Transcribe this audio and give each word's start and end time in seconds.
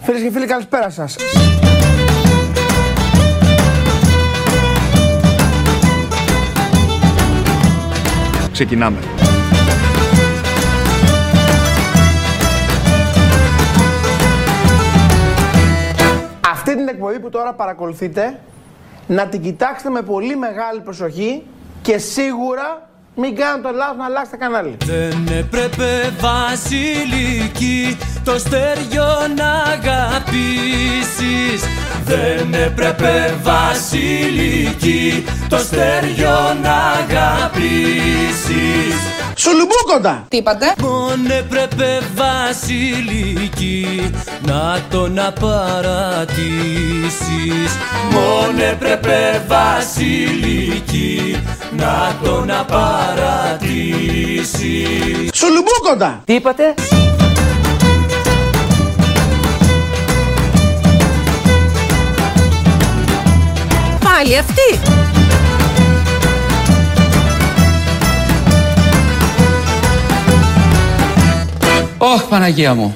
Φίλες 0.00 0.22
και 0.22 0.30
φίλοι, 0.30 0.46
καλησπέρα 0.46 0.90
σας. 0.90 1.16
Ξεκινάμε. 8.52 8.98
Αυτή 16.50 16.76
την 16.76 16.88
εκπομπή 16.88 17.18
που 17.18 17.30
τώρα 17.30 17.52
παρακολουθείτε, 17.52 18.40
να 19.06 19.26
την 19.26 19.42
κοιτάξετε 19.42 19.90
με 19.90 20.02
πολύ 20.02 20.36
μεγάλη 20.36 20.80
προσοχή 20.80 21.42
και 21.82 21.98
σίγουρα 21.98 22.88
μην 23.14 23.36
κάνετε 23.36 23.68
το 23.68 23.74
λάθος 23.74 23.96
να 23.96 24.04
αλλάξετε 24.04 24.36
κανάλι. 24.36 24.76
Δεν 24.84 25.26
έπρεπε 25.38 26.12
βασιλική 26.20 27.96
το 28.32 28.38
στέριο 28.38 29.06
να 29.36 29.50
αγαπήσεις 29.72 31.60
Δεν 32.04 32.54
έπρεπε 32.54 33.34
βασιλική 33.42 35.24
το 35.48 35.56
στέριο 35.56 36.56
να 36.62 36.74
αγαπήσεις 36.74 38.94
Σουλουμπούκοντα! 39.34 40.24
Τι 40.28 40.36
είπατε; 40.36 40.74
Μόνο 40.80 41.34
έπρεπε 41.38 41.98
βασιλική 42.14 44.10
να 44.46 44.80
τον 44.90 45.18
απαρατήσεις 45.18 46.58
Μόνο 48.12 48.62
έπρεπε 48.70 49.44
βασιλική 49.46 51.42
να 51.76 52.16
τον 52.22 52.50
απαρατήσεις 52.50 55.30
Σουλουμπούκοντα! 55.32 56.20
Τι 56.24 56.34
είπατε; 56.34 56.74
Πάλι 64.18 64.36
αυτή! 64.38 64.80
Ωχ, 71.98 72.22
Παναγία 72.22 72.74
μου. 72.74 72.94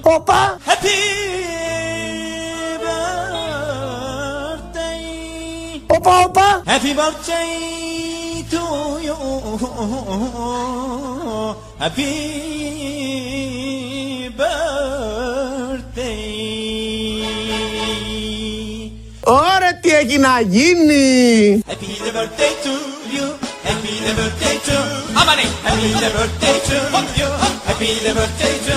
Όπα! 0.00 0.58
Happy 0.66 0.98
birthday. 4.84 5.02
Όπα, 5.86 6.18
όπα! 6.26 6.62
Happy 6.66 6.92
birthday 7.00 7.50
to 8.52 8.62
you. 9.06 9.16
Happy 11.78 12.12
birthday. 17.08 18.90
Ωραία, 19.24 19.78
τι 19.80 19.90
έχει 19.90 20.18
να 20.18 20.40
γίνει! 20.40 21.62
Happy 21.66 21.90
the 22.04 22.12
birthday 22.18 22.52
to 22.64 22.72
you. 23.14 23.26
Happy 23.68 23.92
the 24.06 24.12
birthday 24.18 24.56
to 24.68 24.76
Amani. 25.20 25.46
Happy 25.66 25.88
the 26.02 26.10
birthday 26.16 26.56
to 26.68 26.76
you. 27.20 27.28
Happy 27.68 27.90
the 28.06 28.12
birthday 28.18 28.54
to 28.66 28.76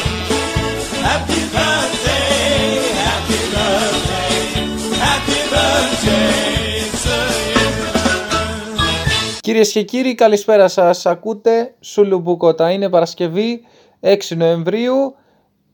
Κυρίες 9.61 9.79
και 9.79 9.97
κύριοι, 9.97 10.15
καλησπέρα 10.15 10.67
σας. 10.67 11.05
Ακούτε 11.05 11.73
Σουλουμπουκότα. 11.79 12.71
Είναι 12.71 12.89
Παρασκευή 12.89 13.61
6 13.99 14.35
Νοεμβρίου, 14.35 15.15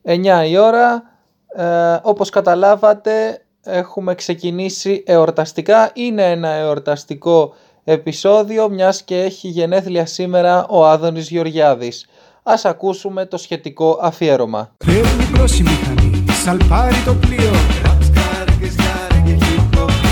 9 0.03 0.46
η 0.48 0.58
ώρα. 0.58 1.03
Ε, 1.56 2.00
όπως 2.02 2.30
καταλάβατε, 2.30 3.42
έχουμε 3.64 4.16
ξεκινήσει 4.16 5.03
εορταστικά. 5.06 5.92
Είναι 5.94 6.31
ένα 6.31 6.50
εορταστικό 6.50 7.53
επεισόδιο, 7.84 8.70
μιας 8.70 9.03
και 9.03 9.22
έχει 9.22 9.48
γενέθλια 9.48 10.06
σήμερα 10.06 10.66
ο 10.68 10.86
Άδωνης 10.86 11.30
Γεωργιάδης. 11.30 12.06
Ας 12.44 12.66
ακούσουμε 12.66 13.25
το 13.25 13.38
σχετικό 13.38 14.00
αφιέρωμα. 14.02 14.75
Φεύγει 14.86 15.31
προς 15.31 15.59
η 15.59 15.64
μηχανή, 15.64 16.25
σαλπάρει 16.44 17.04
το 17.06 17.14
πλοίο 17.14 17.52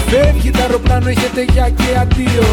Φεύγει 0.07 0.51
το 0.51 0.59
αεροπλάνο, 0.61 1.09
έχετε 1.09 1.41
για 1.43 1.69
και 1.69 1.97
αντίο 2.01 2.43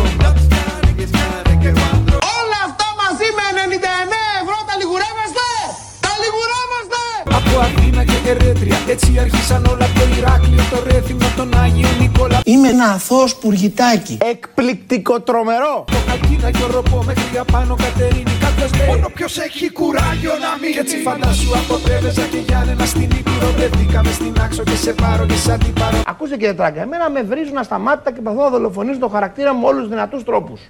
Από 7.53 7.61
Αθήνα 7.61 8.05
και 8.05 8.19
Ερέτρια, 8.31 8.77
έτσι 8.89 9.19
άρχισαν 9.19 9.65
όλα 9.65 9.87
το 9.97 10.03
Ηράκλειο, 10.19 10.63
το 10.71 10.83
Ρέθυμνο, 10.91 11.27
τον 11.37 11.55
Άγιο 11.55 11.89
Νικόλα 12.01 12.41
Είμαι 12.45 12.69
ένα 12.69 12.85
αθώος 12.85 13.37
πουργητάκι. 13.37 14.19
Εκπληκτικό 14.31 15.21
τρομερό. 15.21 15.85
Το 15.87 15.97
Καλκίνα 16.07 16.51
και 16.51 16.63
ο 16.63 16.67
Ροπό 16.67 17.03
μέχρι 17.07 17.39
απάνω 17.39 17.75
Κατερίνη 17.75 18.33
Κάποιος 18.41 18.71
λέει 18.77 18.87
Μόνο 18.87 19.09
ποιος 19.15 19.39
έχει 19.39 19.71
κουράγιο 19.73 20.33
να 20.45 20.51
μείνει 20.61 20.73
Κι 20.73 20.79
έτσι 20.79 20.97
φαντάσου 20.97 21.57
από 21.59 21.75
Πρέβεζα 21.75 22.23
και 22.23 22.37
Γιάννενα 22.37 22.85
στην 22.85 23.11
Ήπειρο 23.19 23.49
Βρεθήκαμε 23.57 24.11
στην 24.11 24.35
Άξο 24.45 24.63
και 24.63 24.77
σε 24.77 24.93
πάρω 24.93 25.27
και 25.27 25.37
σαν 25.37 25.59
την 25.59 25.73
πάρω 25.73 25.97
Ακούστε 26.07 26.37
κύριε 26.37 26.55
Τράγκα, 26.55 26.83
εμένα 26.83 27.11
με 27.11 27.23
βρίζουν 27.23 27.57
ασταμάτητα 27.59 28.13
και 28.13 28.21
προσπαθώ 28.21 28.45
να 28.45 28.51
δολοφονήσω 28.57 28.99
το 28.99 29.09
χαρακτήρα 29.09 29.55
μου 29.55 29.61
με 29.61 29.67
όλους 29.67 29.81
τους 29.81 29.89
δυνατούς 29.89 30.25
τρόπους. 30.25 30.61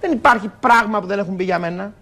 Δεν 0.00 0.12
υπάρχει 0.12 0.50
πράγμα 0.60 1.00
που 1.00 1.06
δεν 1.06 1.18
έχουν 1.18 1.36
πει 1.36 1.44
για 1.44 1.58
μένα. 1.58 1.92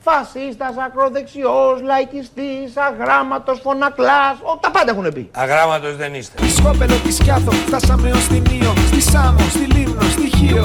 Φασίστας, 0.00 0.74
ακροδεξιός, 0.86 1.80
λαϊκιστής, 1.82 2.76
αγράμματος, 2.88 3.60
φωνακλάς, 3.62 4.36
ο, 4.42 4.56
τα 4.56 4.70
πάντα 4.70 4.90
έχουν 4.90 5.12
πει. 5.12 5.30
Αγράμματος 5.32 5.96
δεν 5.96 6.14
είστε. 6.14 6.38
Στη 6.38 6.50
Σκόπελο, 6.56 6.94
της 6.94 7.14
Σκιάθο, 7.14 7.50
φτάσαμε 7.50 8.10
ως 8.10 8.26
την 8.26 8.44
Ήο 8.60 8.72
Στη 8.86 9.00
Σάμο, 9.00 9.40
στη 9.40 9.58
Λίμνο, 9.74 10.02
στη 10.02 10.36
Χίο. 10.36 10.64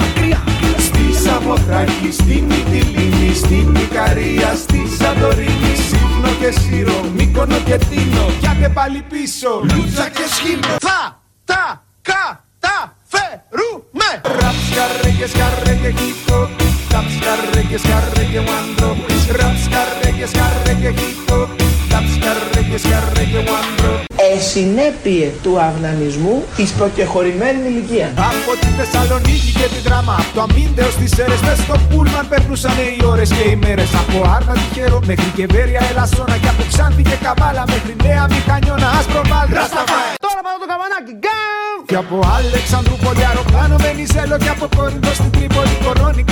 Στη 0.78 1.12
Σαμοθράκη, 1.22 2.12
στη 2.12 2.44
Μυτιλίνη 2.48 3.34
Στην 3.34 3.74
Ικαρία, 3.74 4.54
στη 4.54 4.82
Σαντορίνη. 4.98 5.74
Σύμνο 5.88 6.28
και 6.40 6.50
Σύρο, 6.60 7.00
Μύκονο 7.14 7.56
και 7.64 7.76
Τίνο. 7.76 8.26
Κι 8.40 8.46
άντε 8.46 8.68
πάλι 8.68 9.04
πίσω, 9.08 9.60
Λούτσα 9.62 10.08
και 10.08 10.22
Σχήνο 10.30 10.76
Θα 10.80 11.18
τα 11.44 11.82
καταφέρουμε! 12.02 14.08
Raps, 14.40 14.66
carregues, 14.76 15.32
carregue, 15.40 15.90
hito 15.90 15.90
Raps, 15.90 15.98
carregues, 16.00 16.52
carregue, 16.60 16.63
wandro 18.48 18.88
Raps, 19.38 19.68
carregues, 19.68 20.32
carregue, 20.32 20.90
hito 21.00 21.38
Raps, 21.90 22.14
carregues, 22.22 22.82
carregue, 22.82 23.40
wandro 23.50 24.04
Εσυνέπειε 24.36 25.28
του 25.42 25.60
αυνανισμού 25.60 26.44
εις 26.56 26.70
προκεχωρημένης 26.70 27.64
ηλικίας. 27.68 28.10
Από 28.30 28.52
τη 28.60 28.66
Θεσσαλονίκη 28.78 29.50
και 29.58 29.66
την 29.72 29.82
Δράμα 29.86 30.14
Από 30.22 30.30
το 30.34 30.40
Αμύντεο 30.46 30.88
στις 30.96 31.10
Σέρες 31.16 31.40
Μες 31.46 31.58
στο 31.58 31.76
Πούλμαν 31.88 32.26
περνούσαν 32.28 32.76
οι 32.98 33.04
ώρες 33.12 33.28
και 33.36 33.44
οι 33.50 33.56
μέρες 33.64 33.90
Από 34.02 34.18
Άρνα 34.34 34.54
τυχερό 34.60 35.00
μέχρι 35.10 35.30
και 35.36 35.46
Βέρεια 35.52 35.82
Ελασσόνα 35.90 36.36
Και 36.42 36.50
από 36.54 36.62
Ξάνθη 36.72 37.02
και 37.02 37.16
Καβάλα 37.24 37.64
μέχρι 37.72 37.94
Νέα 38.06 38.24
Μηχανιώνα 38.32 38.88
Άσπρο 38.98 39.22
Βάλτρα 39.30 39.64
Τώρα 40.24 40.40
πάω 40.46 40.56
το 40.62 40.66
καμπανάκι. 40.70 41.14
Γκάμ! 41.22 41.76
Και 41.90 41.96
από 42.02 42.16
Αλεξανδρούπολη 42.38 43.22
αεροπλάνο 43.28 43.76
Βενιζέλο 43.84 44.36
Και 44.44 44.50
από 44.56 44.66
Κόρινθο 44.76 45.12
στην 45.18 45.30
Τρίπολη 45.34 45.76
Κορώνη 45.84 46.24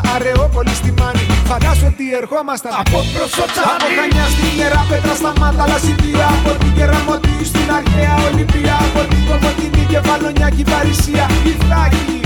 Καλαμάτα 0.00 0.14
Αρεόπολη 0.14 0.74
στη 0.80 0.94
Μάνη. 0.98 1.26
Φαντάσου 1.50 1.86
ότι 1.92 2.04
ερχόμασταν. 2.20 2.72
Από 2.82 2.98
Προσότσα 3.14 3.62
Από 3.74 3.88
Χανιά 3.96 4.26
στην 4.34 4.50
Ιερά 4.58 4.82
Πέτρα 4.90 5.14
στα 5.20 5.32
Μάταλα 5.40 5.78
Σιδία 5.84 6.26
Από 6.38 6.52
την 6.60 6.70
Κεραμωτή 6.76 7.36
στην 7.50 7.68
Αρχαία 7.78 8.14
Ολυμπία. 8.28 8.76
Από 8.86 9.00
την 9.10 9.20
Κομωτινή 9.28 9.84
και 9.90 10.00
Βαλονιά 10.06 10.48
και 10.56 10.64
Παρισία 10.72 11.26
Η 11.50 11.52
Θράκη 11.62 12.18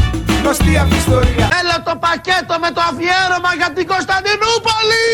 γνωστή 0.43 0.77
αυτή 0.83 0.97
ιστορία 1.05 1.47
Θέλω 1.57 1.79
το 1.89 1.95
πακέτο 2.07 2.55
με 2.65 2.71
το 2.77 2.81
αφιέρωμα 2.91 3.51
για 3.61 3.71
την 3.77 3.87
Κωνσταντινούπολη! 3.93 5.07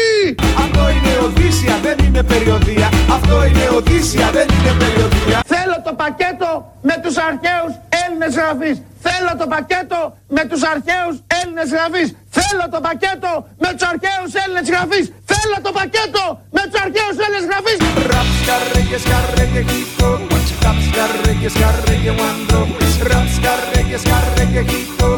Αυτό 0.65 0.83
είναι 0.95 1.13
Οδύσσια, 1.27 1.75
δεν 1.87 1.97
είναι 2.05 2.23
περιοδία. 2.33 2.89
Αυτό 3.17 3.35
είναι 3.47 3.65
Οδύσσια, 3.79 4.27
δεν 4.37 4.47
είναι 4.55 4.73
περιοδία. 4.83 5.39
Θέλω 5.55 5.77
το 5.87 5.93
πακέτο 6.03 6.49
με 6.89 6.95
τους 7.03 7.17
αρχαίους 7.29 7.73
Έλληνες 8.21 8.37
γραφείς. 8.43 8.77
Θέλω 9.07 9.33
το 9.43 9.47
πακέτο 9.55 10.01
με 10.37 10.43
τους 10.51 10.63
αρχαίους 10.75 11.15
Έλληνες 11.39 11.69
γραφείς. 11.75 12.09
Θέλω 12.39 12.67
το 12.75 12.81
πακέτο 12.87 13.31
με 13.63 13.69
τους 13.75 13.85
αρχαίους 13.93 14.31
Έλληνες 14.43 14.67
γραφείς. 14.73 15.05
Θέλω 15.33 15.59
το 15.67 15.73
πακέτο 15.79 16.23
με 16.57 16.63
τους 16.69 16.79
αρχαίους 16.85 17.17
Έλληνες 17.25 17.47
γραφείς. 17.51 17.79
Rap 18.11 18.29
scarregge 18.41 18.99
scarregge 19.05 19.61
hito 19.71 20.09
Rap 20.65 20.79
scarregge 20.89 21.49
scarregge 21.57 22.13
wandro 22.19 22.61
Rap 23.11 23.27
scarregge 23.37 23.99
scarregge 24.05 24.63
hito 24.71 25.09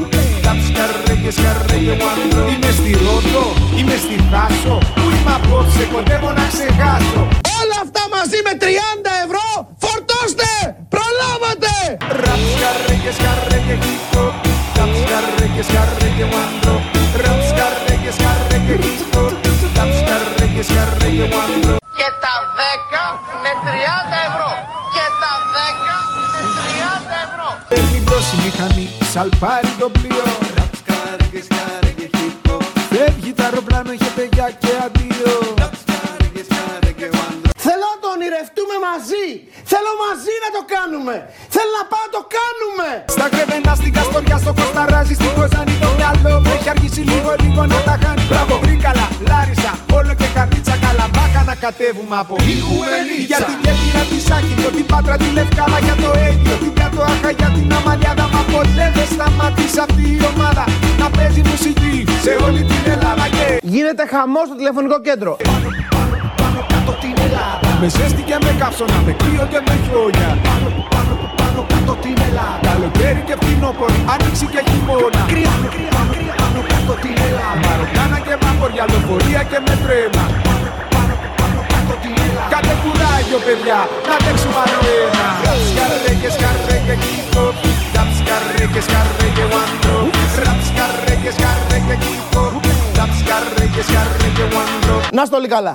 Rap 0.44 0.58
scarregge 0.68 1.30
scarregge 1.38 1.94
wandro 2.02 2.42
Είμαι 2.52 2.70
στη 2.78 2.92
Ρόδο, 3.04 3.44
είμαι 3.76 3.96
στη 4.04 4.16
Θάσο 4.30 4.76
Πού 4.96 5.06
είμαι 5.14 5.34
απόψε, 5.38 5.82
κοντεύω 5.92 6.30
να 6.38 6.44
ξεχάσω 6.52 7.22
Όλα 7.60 7.78
αυτά 7.84 8.02
μαζί 8.16 8.38
με 8.46 8.52
30 8.62 8.64
ευρώ 9.24 9.39
scarregge 12.70 13.12
scarregge 13.12 13.74
hito 13.84 14.24
Rap 14.74 14.92
scarregge 15.02 15.62
scarregge 15.62 16.24
wandro 16.32 16.74
Rap 17.22 17.40
scarregge 17.50 18.12
scarregge 18.12 18.74
hito 18.84 19.22
Rap 19.74 19.90
scarregge 20.00 20.62
scarregge 20.62 21.26
wandro 21.34 21.76
Και 21.98 22.08
τα 22.22 22.34
10 22.58 23.02
με 23.42 23.52
30 23.66 24.18
ευρώ. 24.28 24.50
Και 24.94 25.06
τα 25.20 25.32
10 25.54 25.96
με 26.32 26.42
30 26.56 27.16
ευρώ. 27.26 27.48
Παίρνει 27.68 28.00
τόση 28.10 28.36
μηχανή, 28.44 28.86
σαλπάρει 29.12 29.72
το 29.78 29.88
πλοίο 29.88 30.39
ονειρευτούμε 38.50 38.76
μαζί. 38.88 39.26
Θέλω 39.72 39.90
μαζί 40.06 40.34
να 40.44 40.50
το 40.56 40.62
κάνουμε. 40.74 41.14
Θέλω 41.54 41.72
να 41.80 41.84
πάω 41.90 42.04
να 42.08 42.12
το 42.16 42.22
κάνουμε. 42.38 42.88
Στα 43.16 43.26
κρεβένα, 43.32 43.72
στην 43.80 43.92
Καστοριά, 43.96 44.36
στο 44.44 44.52
Κοσταράζι, 44.58 45.14
στην 45.20 45.32
Κοζάνη 45.36 45.74
το 45.84 45.90
μυαλό 45.98 46.34
μου 46.42 46.50
έχει 46.56 46.68
αργήσει 46.74 47.02
λίγο 47.12 47.30
λίγο 47.42 47.62
να 47.72 47.78
τα 47.88 47.94
χάνει 48.02 48.22
Μπράβο, 48.30 48.54
Τρίκαλα, 48.64 49.06
Λάρισα, 49.30 49.72
όλο 49.98 50.12
και 50.20 50.28
καρνίτσα 50.36 50.74
Καλαμάκα 50.84 51.40
να 51.50 51.54
κατέβουμε 51.64 52.16
από 52.22 52.34
Ιχουελίτσα 52.54 53.28
Για 53.30 53.38
την 53.48 53.56
Κέρκυρα, 53.64 54.02
τη 54.10 54.18
Σάκη, 54.26 54.54
την 54.76 54.86
Πάτρα, 54.90 55.14
τη 55.22 55.28
Λευκάδα 55.36 55.78
Για 55.86 55.96
το 56.02 56.10
Αίγυο, 56.24 56.56
την 56.62 56.72
Κάτω 56.78 57.00
Άχα, 57.12 57.30
για 57.38 57.48
την 57.56 57.66
Αμαλιάδα 57.76 58.26
Μα 58.34 58.40
ποτέ 58.52 58.86
δεν 58.96 59.06
σταματήσει 59.14 59.78
αυτή 59.86 60.04
η 60.16 60.20
ομάδα 60.30 60.64
Να 61.00 61.06
παίζει 61.16 61.42
μουσική 61.50 61.94
σε 62.24 62.32
όλη 62.46 62.60
την 62.70 62.82
Ελλάδα 62.94 63.24
Και 63.36 63.46
Γίνεται 63.74 64.04
χαμός 64.12 64.44
στο 64.48 64.56
τηλεφωνικό 64.60 64.96
κέντρο. 65.08 65.32
Με 67.82 67.88
ζέστη 67.96 68.22
και 68.28 68.36
με 68.44 68.52
κάψωνα, 68.60 68.98
με 69.06 69.12
κρύο 69.20 69.44
και 69.52 69.60
με 69.66 69.74
χιόνια. 69.84 70.30
Πάνω, 70.48 70.68
πάνω, 70.94 71.14
πάνω 71.40 71.60
κάτω 71.72 71.94
την 72.04 72.16
Ελλάδα. 72.28 72.60
Καλοκαίρι 72.68 73.22
και 73.28 73.36
φθινόπωρο, 73.40 73.98
άνοιξη 74.12 74.46
και 74.52 74.60
χειμώνα. 74.68 75.22
Κρύα, 75.32 75.54
κρύα, 75.74 76.00
κρύα, 76.12 76.34
πάνω 76.40 76.60
κάτω 76.70 76.94
την 77.04 77.16
Ελλάδα. 77.26 77.60
Μαροκάνα 77.64 78.18
και 78.26 78.34
μαμποριά, 78.42 78.84
λεωφορεία 78.90 79.42
και 79.50 79.58
με 79.66 79.74
τρέμα. 79.84 80.24
Πάνω, 80.46 80.66
πάνω, 80.94 81.14
πάνω 81.40 81.60
κάτω 81.72 81.94
την 82.02 82.14
Ελλάδα. 82.26 82.50
Κάντε 82.54 82.74
κουράγιο 82.82 83.38
παιδιά, 83.46 83.80
να 84.10 84.16
τρέξουμε 84.22 84.60
άλλο 84.64 84.80
ένα 85.04 85.26
Ραπ 85.44 85.60
σκαρρέγε, 85.70 86.28
σκαρρέγε, 86.36 86.94
κοίτο 87.04 87.44
Ραπ 87.96 88.10
σκαρρέγε, 88.18 88.80
σκαρρέγε, 88.86 89.44
wandro 89.54 89.96
Ραπ 90.44 90.60
σκαρρέγε, 90.68 91.30
σκαρρέγε, 91.36 91.94
κοίτο 92.04 92.42
Ραπ 92.98 93.12
σκαρρέγε, 93.20 93.82
σκαρρέγε, 93.88 94.44
wandro 94.54 94.96
Να 95.16 95.22
στο 95.28 95.36
όλοι 95.40 95.50
καλά. 95.56 95.74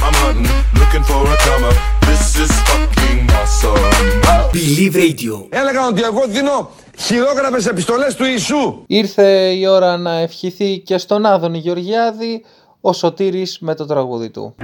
I'm, 0.00 0.04
I'm, 0.04 0.14
I'm 0.14 0.14
hunting, 0.14 0.64
looking 0.80 1.02
for 1.02 1.22
a 1.34 1.36
comer. 1.46 1.74
This 2.06 2.36
is 2.36 2.52
fucking 2.68 3.30
awesome. 3.40 4.52
Believe 4.52 4.94
Radio 4.94 5.46
Έλεγαν 5.48 5.88
ότι 5.88 6.02
εγώ 6.02 6.26
δίνω 6.28 6.70
χειρόγραφες 6.98 7.66
επιστολές 7.66 8.14
του 8.14 8.24
Ιησού. 8.24 8.82
Ήρθε 8.86 9.52
η 9.52 9.66
ώρα 9.66 9.96
να 9.96 10.12
ευχηθεί 10.18 10.78
και 10.78 10.98
στον 10.98 11.26
Άδωνη 11.26 11.58
Γεωργιάδη 11.58 12.44
ο 12.80 12.92
Σωτήρης 12.92 13.58
με 13.60 13.74
το 13.74 13.86
τραγούδι 13.86 14.30
του. 14.30 14.54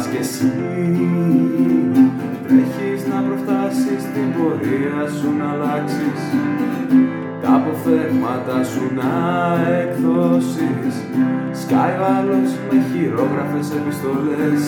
Πας 0.00 0.08
κι 0.12 0.16
εσύ. 0.16 0.52
Τρέχεις 2.46 3.06
να 3.10 3.18
προφτάσεις 3.26 4.02
την 4.12 4.28
πορεία 4.36 5.00
σου 5.16 5.28
να 5.38 5.46
αλλάξεις. 5.50 6.20
Τα 7.42 7.50
αποφέρματα 7.54 8.64
σου 8.64 8.84
να 9.00 9.12
εκδώσεις. 9.80 10.94
Σκάει 11.60 11.94
ο 12.02 12.04
άλλος 12.18 12.50
με 12.68 12.76
χειρόγραφες 12.88 13.68
επιστολές. 13.78 14.62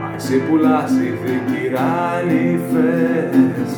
Μα 0.00 0.08
εσύ 0.16 0.36
πουλάς 0.36 0.92
ηθική 1.08 1.62
ράνιφες 1.74 3.70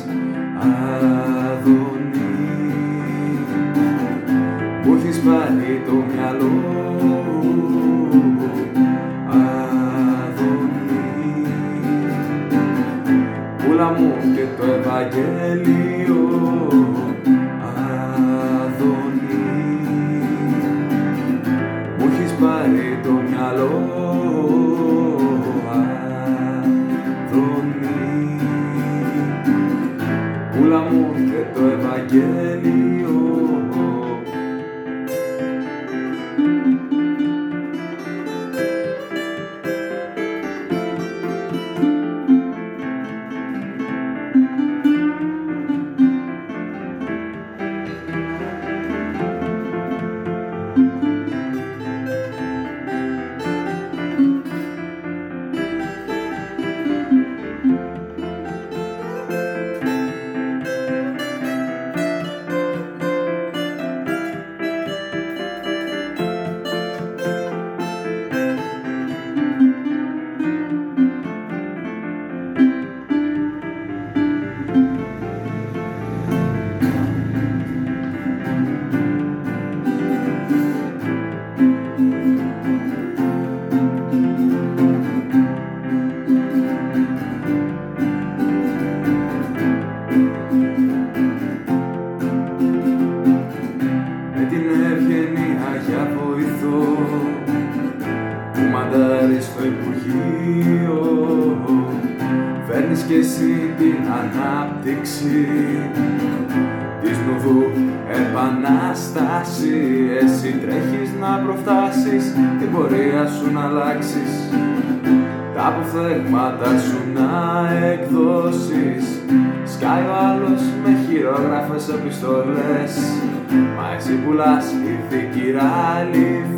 πουλάς 124.64 124.72
ηθική 124.72 125.50
ράλιφες 125.50 126.48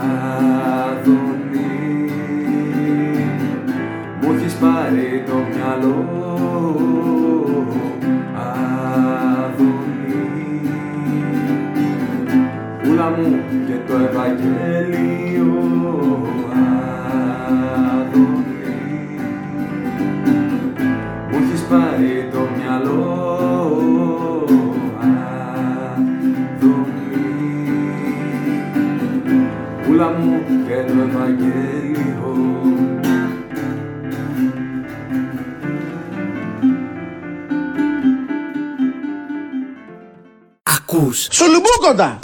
Αδωνή 0.00 1.30
Μου 4.20 4.32
έχεις 4.32 4.54
πάρει 4.54 5.24
το 5.26 5.34
μυαλό 5.34 6.04
Αδωνή 9.46 9.80
Πουλά 12.82 13.08
μου 13.10 13.40
και 13.66 13.76
το 13.86 13.94
Ευαγγέλιο 13.94 15.52
Αδωνή 18.00 18.47
Ευαγγέλιο 31.08 32.36
Ακούς 40.62 41.28
Σουλουμπούκοντα! 41.30 42.18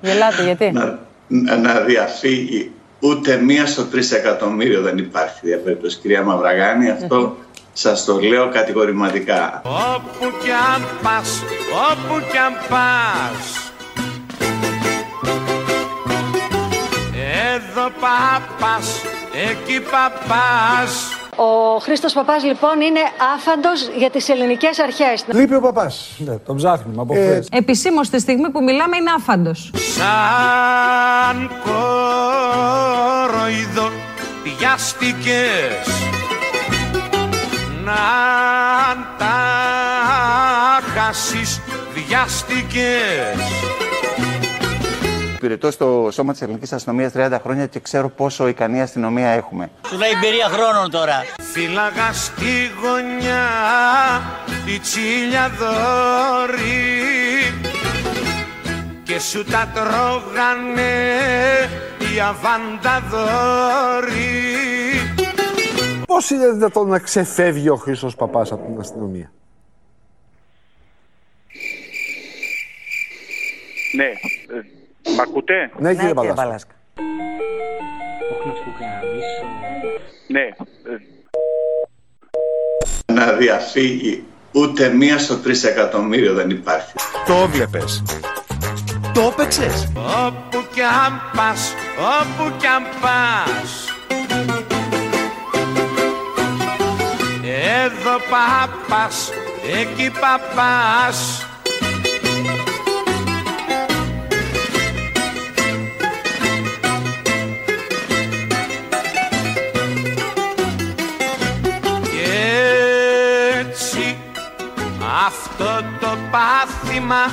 Γελάτε, 0.00 0.42
γιατί; 0.44 0.72
να, 1.28 1.56
να 1.56 1.80
διαφύγει 1.80 2.70
ούτε 3.00 3.36
μία 3.36 3.66
στο 3.66 3.84
τρισεκατομμύριο 3.84 4.80
δεν 4.80 4.98
υπάρχει 4.98 5.40
διαπέριτος 5.42 5.96
κυρία 5.96 6.22
Μαυραγάνη 6.22 6.90
αυτό 6.90 7.36
σας 7.72 8.04
το 8.04 8.18
λέω 8.18 8.48
κατηγορηματικά 8.48 9.62
Όπου 9.64 10.26
κι 10.42 10.50
αν 10.74 10.82
πας, 11.02 11.42
όπου 11.90 12.20
κι 12.30 12.38
αν 12.38 12.52
πας 12.68 13.70
Εδώ 17.54 17.90
παπάς, 18.00 19.02
εκεί 19.50 19.80
παπάς 19.80 21.15
Ο 21.36 21.78
Χρήστος 21.78 22.12
Παπάς 22.12 22.44
λοιπόν 22.44 22.80
είναι 22.80 23.00
άφαντος 23.34 23.88
για 23.96 24.10
τις 24.10 24.28
ελληνικές 24.28 24.78
αρχές. 24.78 25.24
Λείπει 25.32 25.54
ο 25.54 25.60
παπάς. 25.60 26.10
Ναι, 26.18 26.36
τον 26.36 26.56
ψάχνουμε 26.56 27.02
από 27.02 27.14
χθες. 27.14 27.48
Επισήμως 27.50 28.08
τη 28.08 28.20
στιγμή 28.20 28.50
που 28.50 28.62
μιλάμε 28.62 28.96
είναι 28.96 29.10
άφαντος. 29.16 29.70
Σαν 29.96 31.50
κοροϊδό 33.34 33.90
πιάστηκες 34.42 35.86
Να 37.84 37.94
τα 39.18 39.36
χάσεις 40.94 41.60
βιάστηκες 41.94 43.36
Υπηρετώ 45.36 45.70
στο 45.70 46.08
σώμα 46.12 46.32
της 46.32 46.42
ελληνικής 46.42 46.72
αστυνομίας 46.72 47.12
30 47.16 47.38
χρόνια 47.42 47.66
και 47.66 47.80
ξέρω 47.80 48.08
πόσο 48.08 48.48
ικανή 48.48 48.82
αστυνομία 48.82 49.28
έχουμε. 49.28 49.70
Σου 49.86 49.98
λέει 49.98 50.10
εμπειρία 50.10 50.48
χρόνων 50.48 50.90
τώρα. 50.90 51.24
Φύλαγα 51.52 52.12
στη 52.12 52.70
γωνιά 52.82 53.46
η 54.74 54.78
τσίλια 54.78 55.50
δόρη 55.58 56.66
και 59.02 59.18
σου 59.20 59.44
τα 59.44 59.72
τρώγανε 59.74 60.92
οι 61.98 62.20
αβανταδόροι 62.20 64.06
Πώς 66.06 66.30
είναι 66.30 66.50
δυνατόν 66.50 66.88
να 66.88 66.98
ξεφεύγει 66.98 67.68
ο 67.68 67.76
Χρήστος 67.76 68.16
Παπάς 68.16 68.52
από 68.52 68.66
την 68.66 68.80
αστυνομία; 68.80 69.32
Ναι. 73.96 74.10
Ε, 75.06 75.14
μ' 75.16 75.20
ακούτε; 75.20 75.70
Ναι, 75.78 75.94
κύριε 75.94 76.14
Παλάσκα. 76.34 76.74
Ναι. 80.28 80.40
ε, 80.40 81.16
να 83.12 83.32
διαφύγει 83.32 84.24
ούτε 84.52 84.88
μία 84.88 85.18
στο 85.18 85.36
τρισεκατομμύριο 85.36 86.34
δεν 86.34 86.50
υπάρχει 86.50 86.92
Το 87.26 87.48
βλέπες. 87.48 88.02
Το 89.14 89.20
έπαιξες. 89.22 89.92
Όπου 90.26 90.66
κι 90.74 90.80
αν 90.80 91.20
πας, 91.36 91.74
όπου 92.20 92.56
κι 92.58 92.66
αν 92.66 92.82
πας 93.00 93.86
Εδώ 97.84 98.16
παπάς, 98.30 99.30
εκεί 99.80 100.10
παπάς 100.10 101.46
αυτό 115.26 115.84
το 116.00 116.18
πάθημα 116.30 117.24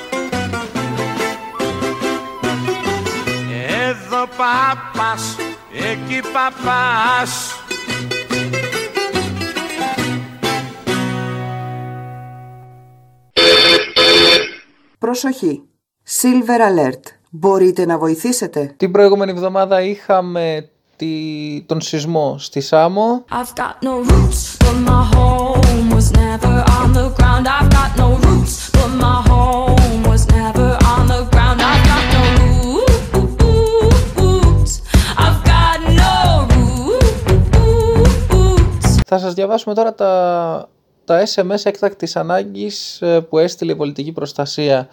Εδώ 3.90 4.28
πάπας, 4.38 5.36
εκεί 5.72 6.22
παπάς 6.34 7.52
Προσοχή. 15.00 15.64
Silver 16.22 16.60
Alert. 16.60 17.02
Μπορείτε 17.30 17.86
να 17.86 17.98
βοηθήσετε. 17.98 18.74
Την 18.78 18.92
προηγούμενη 18.92 19.32
εβδομάδα 19.32 19.82
είχαμε 19.82 20.70
τη... 20.96 21.08
τον 21.66 21.82
σεισμό 21.82 22.38
στη 22.40 22.62
Σάμο. 22.62 23.26
I've 23.30 23.60
got 23.60 23.88
no 23.88 24.12
roots, 24.12 24.58
θα 39.10 39.18
σας 39.18 39.34
διαβάσουμε 39.34 39.76
τώρα 39.76 39.94
τα 39.94 40.70
τα 41.08 41.24
SMS 41.36 41.62
εκτός 41.64 42.16
ανάγκης 42.16 43.02
ε, 43.02 43.20
που 43.20 43.38
έστειλε 43.38 43.72
η 43.72 43.76
πολιτική 43.76 44.12
προστασία. 44.12 44.90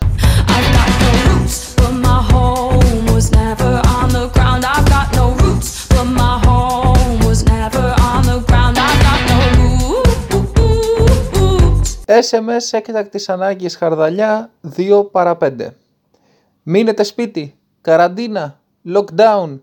SMS 12.06 12.68
έκτακτης 12.70 13.28
ανάγκης 13.28 13.76
Χαρδαλιά 13.76 14.50
2 14.76 15.08
παρα 15.10 15.36
5. 15.40 15.50
Μείνετε 16.62 17.02
σπίτι, 17.02 17.58
καραντίνα, 17.80 18.60
lockdown, 18.94 19.60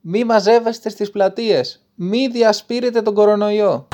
μη 0.00 0.24
μαζεύεστε 0.24 0.88
στις 0.88 1.10
πλατείες, 1.10 1.84
μη 1.94 2.28
διασπείρετε 2.28 3.02
τον 3.02 3.14
κορονοϊό. 3.14 3.88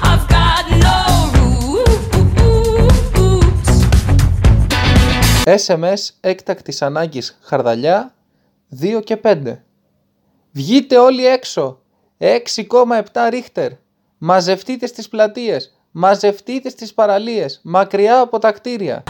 SMS 5.44 6.08
έκτακτης 6.20 6.82
ανάγκης 6.82 7.38
Χαρδαλιά 7.42 8.14
2 8.80 9.00
και 9.04 9.16
5. 9.16 9.56
Βγείτε 10.52 10.98
όλοι 10.98 11.26
έξω. 11.26 11.80
6,7 12.18 13.28
ρίχτερ. 13.30 13.70
Μαζευτείτε 14.18 14.86
στις 14.86 15.08
πλατείες. 15.08 15.79
Μαζευτείτε 15.90 16.68
στις 16.68 16.94
παραλίες. 16.94 17.60
Μακριά 17.62 18.20
από 18.20 18.38
τα 18.38 18.52
κτίρια. 18.52 19.02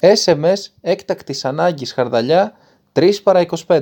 SMS 0.00 0.70
έκτακτης 0.80 1.44
ανάγκης 1.44 1.92
Χαρδαλιά 1.92 2.52
3 2.92 3.22
παρα 3.22 3.46
25. 3.66 3.80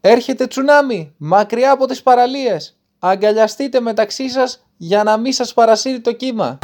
Έρχεται 0.00 0.46
τσουνάμι, 0.46 1.14
μακριά 1.16 1.70
από 1.70 1.86
τις 1.86 2.02
παραλίες. 2.02 2.78
Αγκαλιαστείτε 2.98 3.80
μεταξύ 3.80 4.30
σας 4.30 4.66
για 4.76 5.02
να 5.02 5.16
μην 5.16 5.32
σας 5.32 5.54
παρασύρει 5.54 6.00
το 6.00 6.12
κύμα. 6.12 6.58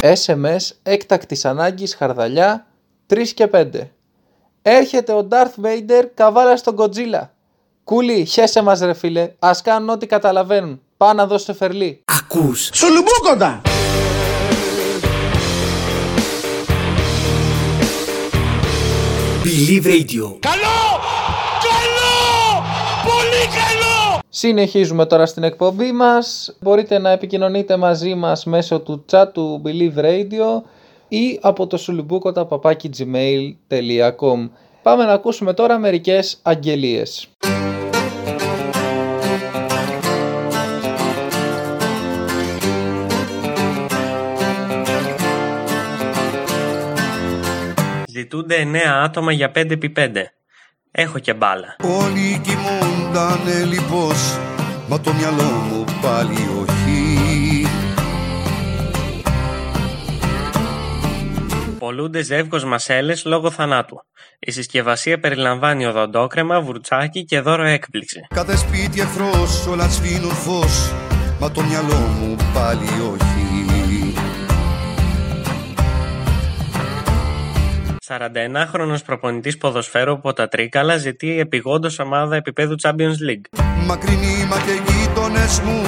SMS 0.00 0.70
έκτακτης 0.82 1.44
ανάγκης 1.44 1.94
Χαρδαλιά 1.94 2.66
3 3.06 3.34
και 3.34 3.46
5. 3.46 3.90
Έρχεται 4.66 5.12
ο 5.12 5.28
Darth 5.30 5.64
Vader 5.64 6.04
καβάλα 6.14 6.56
στον 6.56 6.76
Godzilla. 6.78 7.28
Κούλι, 7.84 8.24
χέσε 8.24 8.62
μας 8.62 8.80
ρε 8.80 8.94
φίλε, 8.94 9.32
ας 9.38 9.62
κάνουν 9.62 9.88
ό,τι 9.88 10.06
καταλαβαίνουν. 10.06 10.80
Πά 10.96 11.14
να 11.14 11.26
δώσετε 11.26 11.52
φερλί. 11.52 12.02
Ακούς. 12.04 12.70
Σουλουμπούκοντα! 12.72 13.62
Believe 19.44 19.86
Radio. 19.86 20.36
Καλό! 20.40 20.80
Καλό! 21.68 22.14
Πολύ 23.02 23.44
καλό! 23.54 24.18
Συνεχίζουμε 24.28 25.06
τώρα 25.06 25.26
στην 25.26 25.42
εκπομπή 25.42 25.92
μας. 25.92 26.56
Μπορείτε 26.60 26.98
να 26.98 27.10
επικοινωνείτε 27.10 27.76
μαζί 27.76 28.14
μας 28.14 28.44
μέσω 28.44 28.80
του 28.80 29.04
chat 29.10 29.26
του 29.32 29.62
Believe 29.64 29.98
Radio 29.98 30.62
ή 31.14 31.38
από 31.42 31.66
το 31.66 31.76
σουλουμπούκοτα 31.76 32.46
παπάκι 32.46 32.90
gmail.com. 32.96 34.50
Πάμε 34.82 35.04
να 35.04 35.12
ακούσουμε 35.12 35.52
τώρα 35.52 35.78
μερικές 35.78 36.40
αγγελίες. 36.42 37.28
Ζητούνται 48.08 48.56
9 48.72 48.76
άτομα 49.04 49.32
για 49.32 49.52
5x5. 49.54 50.12
Έχω 50.90 51.18
και 51.18 51.34
μπάλα. 51.34 51.76
Όλοι 51.82 52.40
κοιμούντανε 52.42 53.64
λιπός 53.64 54.38
Μα 54.88 55.00
το 55.00 55.12
μυαλό 55.12 55.42
μου 55.42 55.84
πάλι 56.02 56.36
Πολλούνται 61.94 62.22
ζεύγος 62.22 62.64
μασέλες 62.64 63.24
λόγω 63.24 63.50
θανάτου. 63.50 64.04
Η 64.38 64.50
συσκευασία 64.50 65.20
περιλαμβάνει 65.20 65.86
οδοντόκρεμα, 65.86 66.60
βουρτσάκι 66.60 67.24
και 67.24 67.40
δώρο 67.40 67.64
έκπληξη. 67.64 68.26
Κάθε 68.34 68.56
σπίτι 68.56 69.00
εχθρός 69.00 69.66
όλα 69.66 69.88
σβήνουν 69.88 70.30
φως 70.30 70.92
Μα 71.40 71.50
το 71.50 71.62
μυαλό 71.62 71.94
μου 71.94 72.36
πάλι 72.54 72.88
όχι 73.12 73.42
41χρονος 78.06 79.04
προπονητής 79.04 79.58
ποδοσφαίρου 79.58 80.12
από 80.12 80.32
τα 80.32 80.48
Τρίκαλα 80.48 80.96
ζητεί 80.96 81.38
επιγόντως 81.38 81.98
ομάδα 81.98 82.36
επίπεδου 82.36 82.74
Champions 82.82 83.18
League. 83.28 83.60
Μακρινοί 83.86 84.46
μα 84.48 84.56
και 84.56 84.92
γείτονες 84.92 85.60
μου 85.60 85.82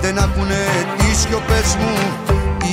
Δεν 0.00 0.18
ακούνε 0.18 0.64
τις 0.98 1.18
σιωπές 1.18 1.76
μου 1.76 1.92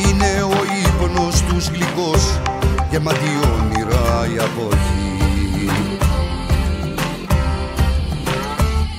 Είναι 0.06 0.44
ο 0.44 0.58
ύπνος 0.86 1.42
τους 1.42 1.68
γλυκός 1.68 2.55
Γεμάτη 2.96 3.30
όνειρα 3.60 4.28
η 4.36 4.40
αποχή. 4.40 5.70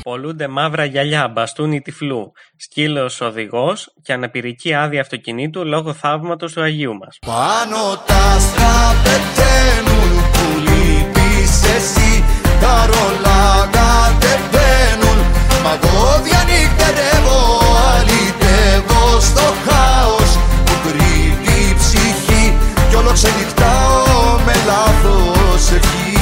Πολλούνται 0.03 0.49
μαύρα 0.49 0.85
γυαλιά, 0.85 1.29
μπαστούνι 1.29 1.81
τυφλού, 1.81 2.33
σκύλος 2.57 3.21
οδηγός 3.21 3.93
και 4.03 4.13
αναπηρική 4.13 4.75
άδεια 4.75 5.01
αυτοκινήτου 5.01 5.65
λόγω 5.65 5.93
θαύματος 5.93 6.53
του 6.53 6.63
Αγίου 6.63 6.95
μας. 6.95 7.19
Πάνω 7.27 8.03
τα 8.07 8.15
άστρα 8.15 8.75
πεταίνουν 9.05 10.11
που 10.33 10.59
λείπεις 10.59 11.63
εσύ. 11.77 12.25
Τα 12.61 12.87
ρολά 12.87 13.69
κατεβαίνουν 13.77 15.19
Μα 15.65 15.73
εγώ 15.73 16.23
διανυκτερεύω 16.25 17.41
αλυτεύω 17.93 19.21
στο 19.21 19.47
χάος 19.67 20.16
κι 22.97 23.03
όλο 23.03 23.13
ξενυχτάω 23.13 24.39
με 24.47 24.53
λάθος 24.67 25.71
ευχή. 25.71 26.21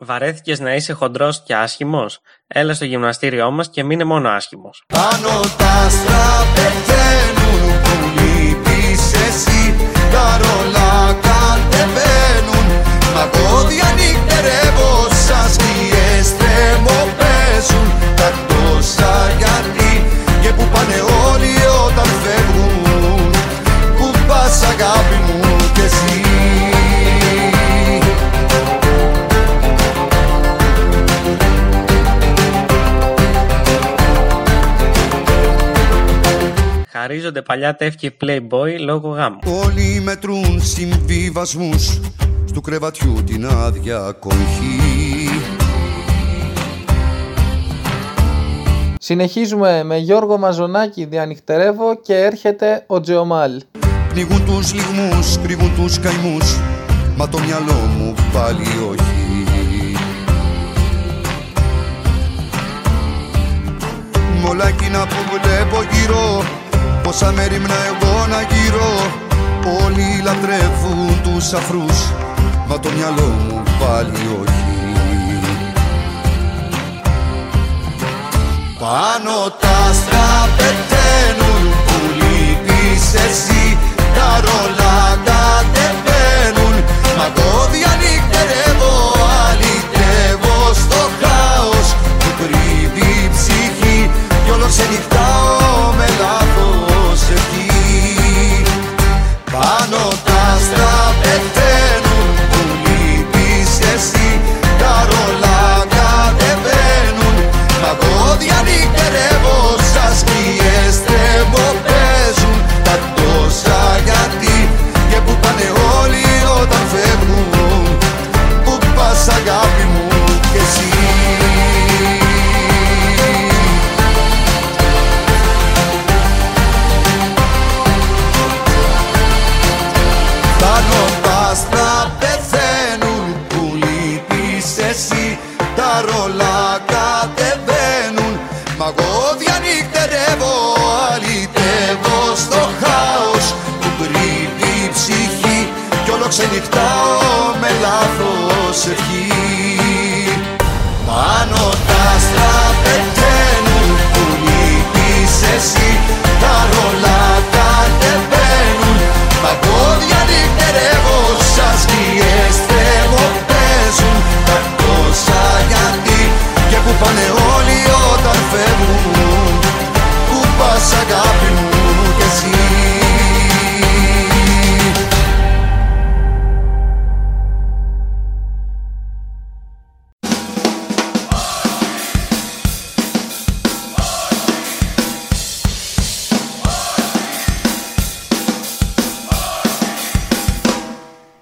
Βαρέθηκες 0.00 0.60
να 0.60 0.74
είσαι 0.74 0.92
χοντρός 0.92 1.42
και 1.46 1.54
άσχημος; 1.54 2.20
Έλα 2.46 2.74
στο 2.74 2.84
γυμναστήριό 2.84 3.50
μας 3.50 3.70
και 3.70 3.84
μείνε 3.84 4.04
μόνο 4.04 4.28
άσχημος. 4.28 4.84
Πάνω 4.86 5.40
τα 5.56 5.70
άστρα 5.86 6.46
πεθαίνουν 6.54 7.80
που 7.82 7.94
λείπεις 8.16 9.12
εσύ. 9.12 9.74
Τα 10.12 10.40
ρολά 10.40 11.18
κατεβαίνουν 11.26 12.66
Μα 13.14 13.30
εγώ 13.34 13.64
διανυκτερεύω 13.68 14.92
σαν 15.26 15.46
σκιές 15.54 16.26
τρεμοπαίζουν 16.38 17.86
Τα 18.14 18.28
τόσα 18.48 19.14
γιατί 19.38 19.90
και 20.42 20.48
που 20.48 20.64
πάνε 20.72 20.98
όλοι 21.28 21.54
όταν 21.86 22.04
φεύγουν 22.04 22.33
Που 22.33 22.33
πας 22.33 22.33
αγάπη 24.62 25.32
μου 25.32 25.56
κι 25.74 25.80
εσύ 25.80 26.22
Χαρίζονται 36.92 37.42
παλιά 37.42 37.76
τεύχη 37.76 38.16
Playboy 38.24 38.76
λόγω 38.78 39.08
γάμου. 39.08 39.38
Όλοι 39.64 40.00
μετρούν 40.04 40.60
συμβιβασμούς 40.62 42.00
Στου 42.44 42.60
κρεβατιού 42.60 43.22
την 43.26 43.46
άδεια 43.46 44.16
κοχή 44.20 44.84
Συνεχίζουμε 48.98 49.82
με 49.84 49.96
Γιώργο 49.96 50.38
Μαζονάκη 50.38 51.04
διανυχτερεύω 51.04 52.00
και 52.00 52.14
έρχεται 52.14 52.84
ο 52.86 53.00
Τζεωμάλ. 53.00 53.62
Πνίγουν 54.14 54.44
τους 54.44 54.72
λιγμούς, 54.74 55.38
κρύβουν 55.42 55.74
τους 55.76 55.98
καημούς. 55.98 56.56
Μα 57.16 57.28
το 57.28 57.38
μυαλό 57.38 57.88
μου 57.98 58.14
πάλι 58.32 58.66
όχι. 58.90 59.46
Μ' 64.40 64.48
όλα 64.48 64.68
εκείνα 64.68 65.06
που 65.06 65.16
βλέπω 65.30 65.82
γύρω 65.92 66.44
Πόσα 67.02 67.32
μέρη 67.32 67.58
μνα 67.58 67.74
εγώ 67.74 68.26
να 68.26 68.40
γύρω. 68.42 68.90
Όλοι 69.84 70.22
λατρεύουν 70.24 71.22
τους 71.22 71.52
αφρούς 71.52 72.12
Μα 72.68 72.80
το 72.80 72.88
μυαλό 72.96 73.34
μου 73.48 73.62
πάλι 73.78 74.28
όχι. 74.42 74.64
Πάνω 78.78 79.50
τα 79.60 79.68
άστρα 79.90 80.48
πεταίνουν 80.56 81.72
που 81.86 81.96
λείπεις 82.18 83.14
εσύ. 83.14 83.54
Τα 83.54 83.73
ρολά 84.44 84.98
κατεβαίνουν 85.28 86.74
Μα 87.18 87.26
εγώ 87.30 87.50
διανύκτερεύω, 87.72 88.94
αλυτεύω 89.46 90.58
στο 90.82 91.00
χάος. 91.20 91.88
Που 92.18 92.28
κρύβει 92.38 93.08
η 93.24 93.28
ψυχή 93.34 93.98
κι 94.44 94.50
όλο 94.50 94.66
ξενυχτάω 94.66 95.13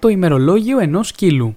Το 0.03 0.09
ημερολόγιο 0.09 0.79
ενός 0.79 1.07
σκύλου. 1.07 1.53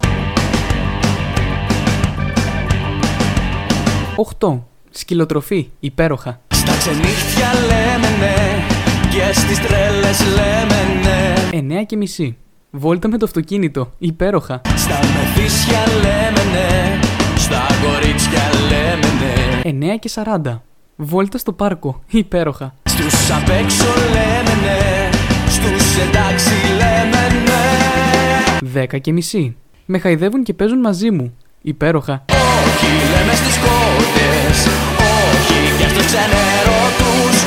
8. 4.39 4.59
Σκυλοτροφή. 4.91 5.71
Υπέροχα. 5.81 6.41
Στα 6.49 6.77
ξενύχτια 6.77 7.49
λέμε 7.67 8.09
ναι 8.19 8.65
και 9.11 9.33
στις 9.33 9.61
τρέλες 9.61 10.21
λέμε 10.25 10.79
ναι 11.61 11.81
9 11.81 11.87
και 11.87 11.97
μισή. 11.97 12.37
Βόλτα 12.71 13.09
με 13.09 13.19
το 13.19 13.25
αυτοκίνητο. 13.25 13.93
Υπέροχα. 13.99 14.61
Στα 14.77 14.99
μεθύσια 14.99 15.83
λέμε 16.01 16.51
ναι 16.53 17.01
Στα 17.37 17.63
κορίτσια 17.83 18.43
λέμε 18.69 19.07
ναι 19.79 19.95
9 19.95 19.99
και 19.99 20.11
40. 20.15 20.59
Βόλτα 20.97 21.39
στο 21.39 21.53
πάρκο. 21.53 22.03
Υπέροχα. 22.11 22.75
Στους 22.83 23.31
απ' 23.31 23.49
έξω 23.49 23.87
λέμε 24.13 24.55
ναι 24.63 25.11
Στους 25.49 25.97
εντάξει 26.09 26.55
λέμε 26.79 27.11
ναι 27.11 27.16
10 28.75 29.01
και 29.01 29.13
μισή. 29.13 29.57
Με 29.87 29.99
χαϊδεύουν 29.99 30.43
και 30.43 30.55
παίζουν 30.55 30.79
μαζί 30.79 31.11
μου. 31.11 31.37
Υπέροχα. 31.63 32.25
Όχι 32.29 32.87
λέμε 32.87 33.35
στις 33.35 33.57
κότες 33.59 34.67
Όχι 34.67 35.83
και 35.83 35.89
στους 35.89 36.07
ξενερωτούς 36.07 37.45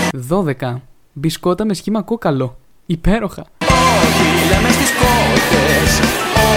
12. 0.62 0.76
Μπισκότα 1.14 1.66
με 1.66 1.74
σχήμα 1.74 2.02
κόκαλο. 2.02 2.58
Υπέροχα. 2.86 3.46
Όχι 3.58 4.50
λέμε 4.52 4.70
στις 4.70 4.90
κότες 4.92 6.00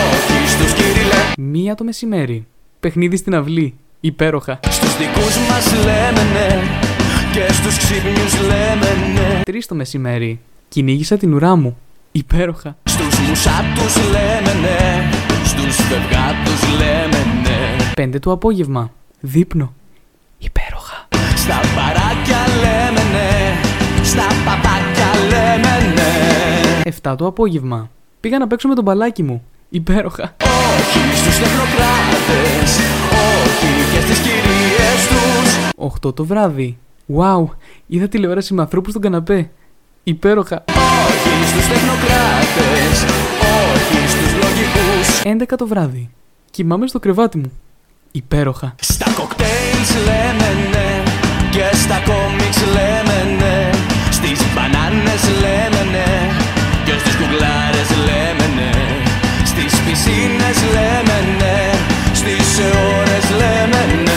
Όχι 0.03 0.49
στους 0.49 0.73
κυριλέ 0.73 1.49
Μία 1.51 1.75
το 1.75 1.85
μεσημέρι. 1.85 2.47
Παιχνίδι 2.81 3.17
στην 3.17 3.35
αυλή. 3.35 3.75
Υπέροχα. 4.01 4.61
Στους 4.71 4.97
δικούς 4.97 5.37
μας 5.49 5.73
λέμε 5.85 6.23
ναι 6.33 6.62
Και 7.33 7.53
στους 7.53 7.77
ξύπνιους 7.77 8.41
λέμε 8.41 8.88
ναι 9.15 9.41
Τρεις 9.45 9.67
το 9.67 9.75
μεσημέρι. 9.75 10.41
Κυνήγησα 10.69 11.17
την 11.17 11.35
ουρά 11.35 11.57
μου. 11.57 11.77
Υπέροχα. 12.12 12.77
Στους 12.85 13.18
μουσάτους 13.29 13.96
λέμε 14.11 14.61
ναι 14.61 15.11
Στους 15.44 15.77
φευγάτους 15.77 16.79
λέμε 16.79 17.18
ναι 17.42 18.14
5 18.14 18.20
το 18.20 18.31
απόγευμα. 18.31 18.90
Δείπνο. 19.20 19.72
Στα 21.35 21.61
παράκια 21.75 22.38
λέμε 22.62 23.03
ναι 23.12 23.61
Στα 24.03 24.27
παπάκια 24.44 25.11
λέμε 25.29 25.94
ναι 25.94 26.90
7 27.03 27.14
το 27.18 27.27
απόγευμα. 27.27 27.90
Πήγα 28.20 28.38
να 28.38 28.46
παίξω 28.46 28.68
με 28.68 28.75
τον 28.75 28.85
μπαλάκι 28.85 29.22
μου. 29.22 29.44
Υπέροχα. 29.68 30.37
Όχι 30.42 31.16
στους 31.16 31.38
τεχνοκράτες 31.38 32.79
Όχι 33.42 33.94
και 33.94 34.01
στις 34.01 34.18
κυρίες 34.18 35.07
τους 35.09 36.09
8 36.09 36.14
το 36.14 36.25
βράδυ. 36.25 36.79
Wow, 37.16 37.44
είδα 37.87 38.09
τηλεόραση 38.09 38.55
με 38.55 38.61
ανθρώπους 38.61 38.90
στον 38.90 39.03
καναπέ. 39.03 39.51
Υπέροχα. 40.05 40.65
Όχι 40.69 41.49
στους 41.49 41.67
τεχνοκράτες 41.69 42.95
Όχι 43.73 44.09
στους 44.09 44.33
λογικούς 44.43 45.09
11 45.53 45.57
το 45.57 45.67
βράδυ. 45.67 46.11
Κοιμάμαι 46.51 46.87
στο 46.87 46.99
κρεβάτι 46.99 47.38
μου. 47.38 47.53
Υπέροχα. 48.11 48.75
Στα 48.81 49.11
κοκτέιλς 49.17 49.91
λέμε 50.07 50.51
ναι 50.73 51.03
Και 51.51 51.77
στα 51.77 52.03
κόμιξ 52.05 52.57
λέμε 52.75 53.37
ναι 53.38 53.71
Στις 54.11 54.41
μπανάνες 54.55 55.23
λέμε 55.43 55.83
ναι 55.95 56.11
Και 56.85 56.95
στις 56.99 57.15
κουκλάρες 57.17 57.91
λέμε 58.07 58.47
ναι 58.57 58.73
Στις 59.45 59.73
πισίνες 59.85 60.59
λέμε 60.75 61.17
ναι 61.38 61.59
Στις 62.12 62.49
ώρες 62.99 63.27
λέμε 63.41 64.03
ναι 64.05 64.12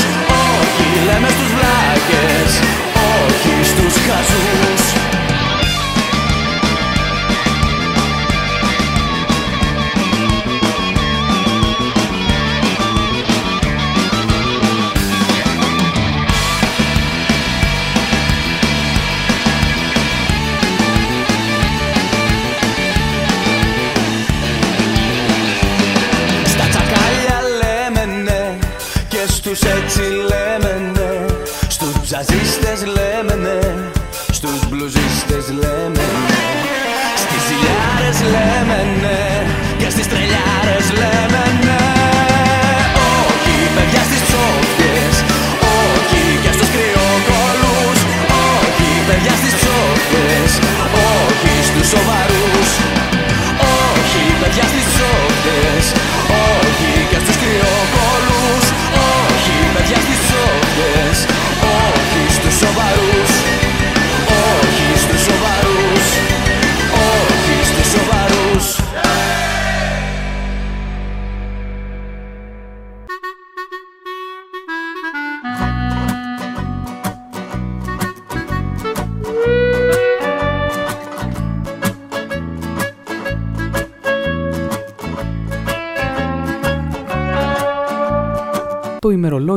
Όχι 0.58 1.04
λέμε 1.06 1.28
στους 1.28 1.50
βλάκες. 1.54 2.50
Όχι 3.16 3.64
στους 3.64 3.94
χαζούς 4.06 5.17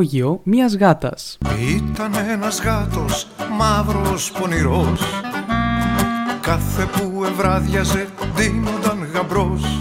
ημερολόγιο 0.02 0.40
μιας 0.42 0.76
γάτας. 0.76 1.38
Ήταν 1.76 2.12
ένας 2.30 2.62
γάτος 2.62 3.26
μαύρος 3.58 4.32
πονηρός 4.32 5.00
Κάθε 6.40 6.84
που 6.84 7.24
ευράδιαζε 7.24 8.06
δίνονταν 8.36 9.08
γαμπρός 9.14 9.78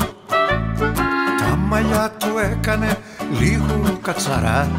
Τα 1.39 1.55
μαλλιά 1.55 2.12
του 2.19 2.27
έκανε 2.51 2.97
λίγο 3.39 3.97
κατσαρά 4.01 4.71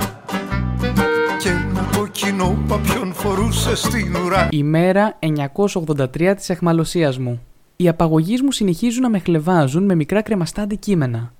Και 1.42 1.48
ένα 1.48 1.88
κοκκινό 1.96 2.58
παπιόν 2.68 3.12
φορούσε 3.12 3.76
στην 3.76 4.16
ουρά 4.24 4.48
Ημέρα 4.50 5.18
983 5.18 6.34
της 6.36 6.50
εχμαλωσίας 6.50 7.18
μου. 7.18 7.42
Οι 7.76 7.88
απαγωγείς 7.88 8.42
μου 8.42 8.52
συνεχίζουν 8.52 9.02
να 9.02 9.08
με 9.08 9.18
χλεβάζουν 9.18 9.84
με 9.84 9.94
μικρά 9.94 10.22
κρεμαστά 10.22 10.62
αντικείμενα. 10.62 11.32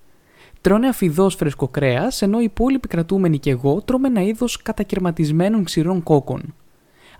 Τρώνε 0.62 0.88
αφιδός 0.88 1.35
φρέσκο 1.35 1.68
κρέας, 1.68 2.22
ενώ 2.22 2.40
οι 2.40 2.44
υπόλοιποι 2.44 2.88
κρατούμενοι 2.88 3.38
και 3.38 3.51
εγώ 3.51 3.83
τρώμε 3.83 4.09
ένα 4.09 4.22
είδος 4.22 4.62
κατακαιρματισμένων 4.62 5.64
ξηρών 5.64 6.03
κόκκων. 6.03 6.55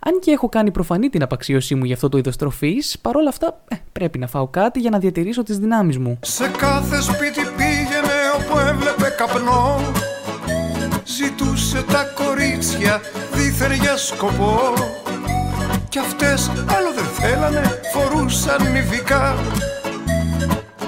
Αν 0.00 0.18
και 0.20 0.31
έχω 0.31 0.48
κάνει 0.48 0.70
προφανή 0.70 1.09
την 1.09 1.22
απαξίωσή 1.22 1.74
μου 1.74 1.85
για 1.85 1.94
αυτό 1.94 2.09
το 2.09 2.18
είδος 2.18 2.37
τροφής, 2.37 2.98
παρόλα 2.98 3.28
αυτά 3.28 3.62
ε, 3.68 3.76
πρέπει 3.92 4.18
να 4.18 4.26
φάω 4.26 4.48
κάτι 4.48 4.81
για 4.81 4.90
να 4.90 4.98
διατηρήσω 4.98 5.42
τις 5.42 5.59
δυνάμεις 5.59 5.98
μου. 5.98 6.18
Σε 6.22 6.48
κάθε 6.48 7.00
σπίτι 7.00 7.40
πήγαινε 7.57 8.18
όπου 8.38 8.59
έβλεπε 8.59 9.14
καπνό 9.16 9.81
Ζητούσε 11.05 11.83
τα 11.83 12.05
κορίτσια 12.24 13.00
δίθεν 13.33 13.72
για 13.72 13.96
σκοπό 13.96 14.59
Κι 15.88 15.98
αυτές 15.98 16.48
άλλο 16.48 16.92
δεν 16.94 17.05
θέλανε, 17.05 17.81
φορούσαν 17.92 18.72
νηφικά 18.72 19.35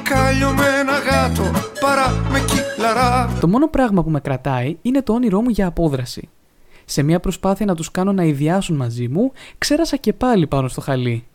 Κάλιο 0.05 0.53
με 0.53 0.65
ένα 0.81 0.99
γάτο 0.99 1.43
παρά 1.81 2.29
με 2.31 2.41
κύλαρα 2.41 3.37
Το 3.41 3.49
μόνο 3.49 3.69
πράγμα 3.69 4.05
που 4.05 4.11
με 4.11 4.21
κρατάει 4.21 4.77
είναι 4.83 5.03
το 5.03 5.13
όνειρό 5.13 5.41
μου 5.41 5.49
για 5.49 5.67
απόδραση. 5.67 6.29
Σε 6.85 7.03
μια 7.03 7.21
προσπάθεια 7.21 7.67
να 7.67 7.75
τους 7.75 7.91
κάνω 7.91 8.13
να 8.13 8.25
ιδιάσουν 8.25 8.77
μαζί 8.77 9.09
μου, 9.09 9.33
ξέρασα 9.59 9.97
και 9.97 10.13
πάλι 10.13 10.47
πάνω 10.47 10.69
στο 10.69 10.81
χαλί. 10.81 11.27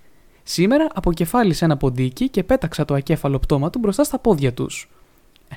Σήμερα 0.43 0.87
αποκεφάλισα 0.93 1.65
ένα 1.65 1.77
ποντίκι 1.77 2.29
και 2.29 2.43
πέταξα 2.43 2.85
το 2.85 2.93
ακέφαλο 2.93 3.39
πτώμα 3.39 3.69
του 3.69 3.79
μπροστά 3.79 4.03
στα 4.03 4.19
πόδια 4.19 4.53
τους. 4.53 4.89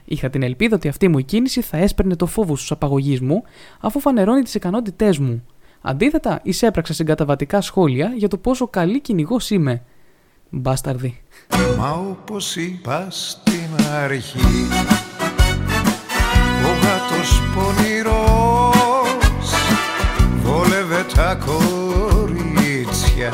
Είχα 0.04 0.30
την 0.30 0.42
ελπίδα 0.42 0.76
ότι 0.76 0.88
αυτή 0.88 1.08
μου 1.08 1.18
η 1.18 1.22
κίνηση 1.22 1.60
θα 1.60 1.76
έσπερνε 1.76 2.16
το 2.16 2.26
φόβο 2.26 2.56
στους 2.56 2.70
απαγωγείς 2.70 3.20
μου, 3.20 3.42
αφού 3.80 4.00
φανερώνει 4.00 4.42
τις 4.42 4.54
ικανότητές 4.54 5.18
μου. 5.18 5.44
Αντίθετα, 5.80 6.40
εισέπραξα 6.42 6.92
συγκαταβατικά 6.92 7.60
σχόλια 7.60 8.12
για 8.16 8.28
το 8.28 8.36
πόσο 8.36 8.66
καλή 8.66 9.00
κυνηγός 9.00 9.50
είμαι. 9.50 9.82
Μπάσταρδι. 10.54 11.20
Μα 11.78 11.90
όπως 11.90 12.56
είπας 12.56 13.38
στην 13.40 13.86
αρχή 14.02 14.68
Ο 16.64 16.68
γάτος 16.82 17.42
πονηρός 17.54 19.50
Βόλευε 20.42 21.06
τα 21.14 21.38
κορίτσια 21.46 23.32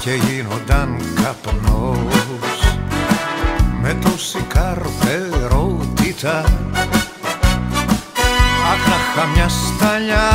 Και 0.00 0.10
γίνονταν 0.10 0.96
καπνός 1.14 2.78
Με 3.82 3.96
τόση 4.02 4.44
καρπερότητα 4.48 6.44
Άχαχα 8.72 9.26
μια 9.34 9.48
σταλιά 9.48 10.30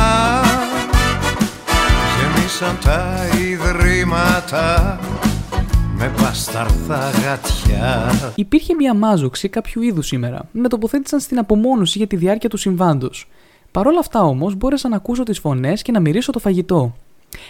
Γεμίσαν 2.18 2.78
τα 2.84 3.16
ιδρύματα 3.38 4.98
με 6.00 6.12
μπασταρδά 6.18 7.10
γατιά 7.10 8.10
Υπήρχε 8.34 8.74
μια 8.74 8.94
μάζοξη 8.94 9.48
κάποιου 9.48 9.82
είδους 9.82 10.06
σήμερα. 10.06 10.48
Με 10.52 10.68
τοποθέτησαν 10.68 11.20
στην 11.20 11.38
απομόνωση 11.38 11.98
για 11.98 12.06
τη 12.06 12.16
διάρκεια 12.16 12.48
του 12.48 12.56
συμβάντος. 12.56 13.28
Παρ' 13.70 13.86
όλα 13.86 13.98
αυτά 13.98 14.22
όμως 14.22 14.54
μπόρεσα 14.54 14.88
να 14.88 14.96
ακούσω 14.96 15.22
τις 15.22 15.38
φωνές 15.38 15.82
και 15.82 15.92
να 15.92 16.00
μυρίσω 16.00 16.32
το 16.32 16.38
φαγητό. 16.38 16.94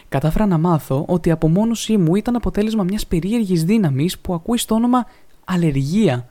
Κατάφερα 0.09 0.47
να 0.47 0.59
μάθω 0.59 1.05
ότι 1.09 1.29
η 1.29 1.33
απομόνωσή 1.33 1.97
μου 1.97 2.15
ήταν 2.15 2.37
αποτέλεσμα 2.37 2.83
μιας 2.83 3.07
περίεργης 3.07 3.65
δύναμης 3.65 4.19
που 4.19 4.35
ακούει 4.35 4.59
στο 4.59 4.75
όνομα 4.75 5.07
αλλεργία. 5.45 6.29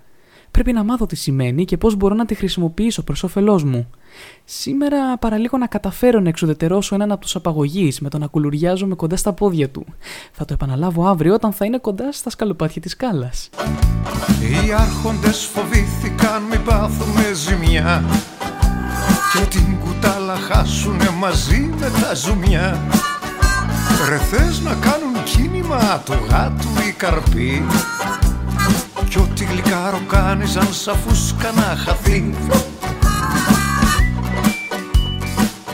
Πρέπει 0.52 0.74
να 0.74 0.84
μάθω 0.84 1.06
τι 1.06 1.16
σημαίνει 1.16 1.66
και 1.66 1.78
πώς 1.78 1.96
μπορώ 1.96 2.16
να 2.16 2.26
τη 2.26 2.36
χρησιμοποιήσω 2.36 3.04
προς 3.04 3.24
όφελός 3.24 3.64
μου. 3.64 3.90
Σήμερα 4.46 5.18
παραλίγο 5.18 5.58
να 5.58 5.68
καταφέρω 5.68 6.20
να 6.20 6.30
εξουδετερώσω 6.30 6.96
έναν 6.96 7.12
από 7.12 7.22
τους 7.22 7.36
απαγωγείς 7.36 8.00
με 8.00 8.10
το 8.10 8.18
να 8.18 8.28
κουλουριάζομαι 8.28 8.96
κοντά 8.96 9.16
στα 9.16 9.34
πόδια 9.34 9.70
του. 9.70 9.86
Θα 10.32 10.46
το 10.46 10.54
επαναλάβω 10.54 11.08
αύριο 11.08 11.34
όταν 11.34 11.54
θα 11.54 11.66
είναι 11.66 11.78
κοντά 11.78 12.12
στα 12.12 12.30
σκαλοπάτια 12.30 12.82
της 12.82 12.96
κάλα. 12.96 13.32
Οι 14.42 14.72
άρχοντες 14.74 15.50
φοβήθηκαν 15.54 16.44
μην 16.50 16.64
πάθουνε 16.64 17.34
ζημιά 17.34 18.04
Και 19.34 19.58
την 19.58 19.80
κουτάλα 19.80 20.36
χάσουνε 20.36 21.10
μαζί 21.20 21.70
με 21.80 21.92
τα 22.02 22.14
ζουμιά 22.14 22.88
Ρε 24.10 24.18
θες 24.18 24.62
να 24.62 24.74
κάνουν 24.74 25.24
κίνημα 25.24 26.04
το 26.06 26.14
γάτου 26.14 26.68
ή 26.90 26.92
καρπί 26.92 27.64
Κι 29.10 29.18
ό,τι 29.18 29.46
γλυκά 29.46 29.90
ροκάνιζαν 29.90 30.74
σαν 30.74 30.96
φούσκα 30.96 31.52
να 31.52 31.62
χαθεί. 31.62 32.34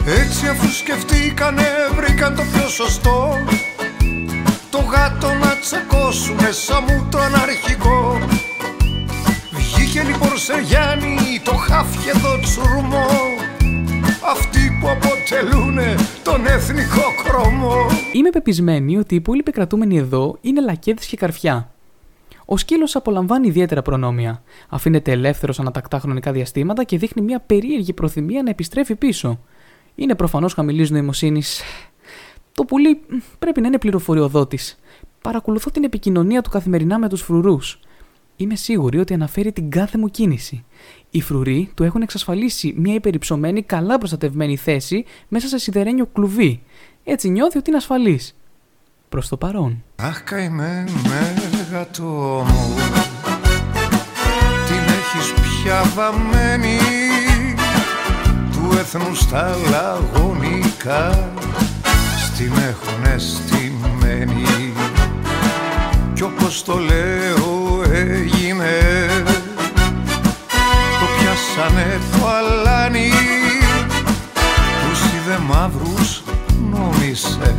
Έτσι 0.05 0.47
αφού 0.47 0.67
σκεφτήκανε 0.67 1.63
βρήκαν 1.95 2.35
το 2.35 2.41
πιο 2.53 2.67
σωστό. 2.67 3.37
Το 4.69 4.77
γάτο 4.77 5.27
να 5.27 5.57
τσακώσουνε 5.61 6.51
σαν 6.51 6.83
μου 6.87 7.07
τον 7.11 7.35
αρχικό 7.41 8.19
Βγήκε 9.51 10.01
λοιπόν 10.03 10.37
σε 10.37 10.53
Γιάννη 10.63 11.41
το 11.43 11.51
χάφιε 11.51 12.11
το 12.11 12.39
τσουρμό. 12.39 13.07
Αυτοί 14.31 14.77
που 14.81 14.87
αποτελούνε 14.89 15.95
τον 16.23 16.45
εθνικό 16.45 17.03
χρωμό. 17.25 17.75
Είμαι 18.13 18.29
πεπισμένη 18.29 18.97
ότι 18.97 19.13
οι 19.13 19.17
υπόλοιποι 19.17 19.51
κρατούμενοι 19.51 19.97
εδώ 19.97 20.37
είναι 20.41 20.61
λακέδε 20.61 21.01
και 21.07 21.17
καρφιά. 21.17 21.74
Ο 22.45 22.57
σκύλος 22.57 22.95
απολαμβάνει 22.95 23.47
ιδιαίτερα 23.47 23.81
προνόμια. 23.81 24.43
Αφήνεται 24.69 25.11
ελεύθερος 25.11 25.59
ανατακτά 25.59 25.99
χρονικά 25.99 26.31
διαστήματα 26.31 26.83
και 26.83 26.97
δείχνει 26.97 27.21
μια 27.21 27.39
περίεργη 27.39 27.93
προθυμία 27.93 28.43
να 28.43 28.49
επιστρέφει 28.49 28.95
πίσω. 28.95 29.39
Είναι 29.95 30.15
προφανώς 30.15 30.53
χαμηλής 30.53 30.89
νοημοσύνης. 30.89 31.61
Το 32.51 32.65
πουλί 32.65 33.01
μ, 33.07 33.15
πρέπει 33.39 33.61
να 33.61 33.67
είναι 33.67 33.77
πληροφοριοδότης. 33.77 34.79
Παρακολουθώ 35.21 35.71
την 35.71 35.83
επικοινωνία 35.83 36.41
του 36.41 36.49
καθημερινά 36.49 36.99
με 36.99 37.09
τους 37.09 37.21
φρουρούς. 37.21 37.79
Είμαι 38.35 38.55
σίγουρη 38.55 38.99
ότι 38.99 39.13
αναφέρει 39.13 39.51
την 39.51 39.69
κάθε 39.69 39.97
μου 39.97 40.09
κίνηση. 40.09 40.65
Οι 41.09 41.21
φρουροί 41.21 41.71
του 41.75 41.83
έχουν 41.83 42.01
εξασφαλίσει 42.01 42.73
μια 42.77 42.93
υπερυψωμένη, 42.93 43.61
καλά 43.61 43.97
προστατευμένη 43.97 44.57
θέση 44.57 45.05
μέσα 45.27 45.47
σε 45.47 45.57
σιδερένιο 45.57 46.05
κλουβί. 46.05 46.63
Έτσι 47.03 47.29
νιώθει 47.29 47.57
ότι 47.57 47.69
είναι 47.69 47.77
ασφαλής. 47.77 48.35
Προς 49.09 49.27
το 49.27 49.37
παρόν. 49.37 49.83
Αχ 49.95 50.23
καημένο 50.23 50.91
γατό 51.75 52.45
μου 52.47 52.73
Την 54.67 54.83
έχεις 54.97 55.33
πια 55.33 55.83
βαμμένη. 55.95 56.77
Του 58.51 58.77
έθνους 58.79 59.19
στα 59.19 59.55
λαγωνικά. 59.69 61.29
Στην 62.25 62.51
έχουν 62.69 63.13
αισθημένη 63.13 64.73
Κι 66.13 66.23
όπως 66.23 66.63
το 66.63 66.77
λέω 66.77 67.81
έγινε. 67.91 68.79
Το 70.99 71.05
πιάσανε 71.17 71.99
το 72.11 72.27
αλάνι 72.27 73.11
Τους 74.89 74.99
είδε 74.99 75.37
μαύρους 75.47 76.23
νόμισε. 76.71 77.55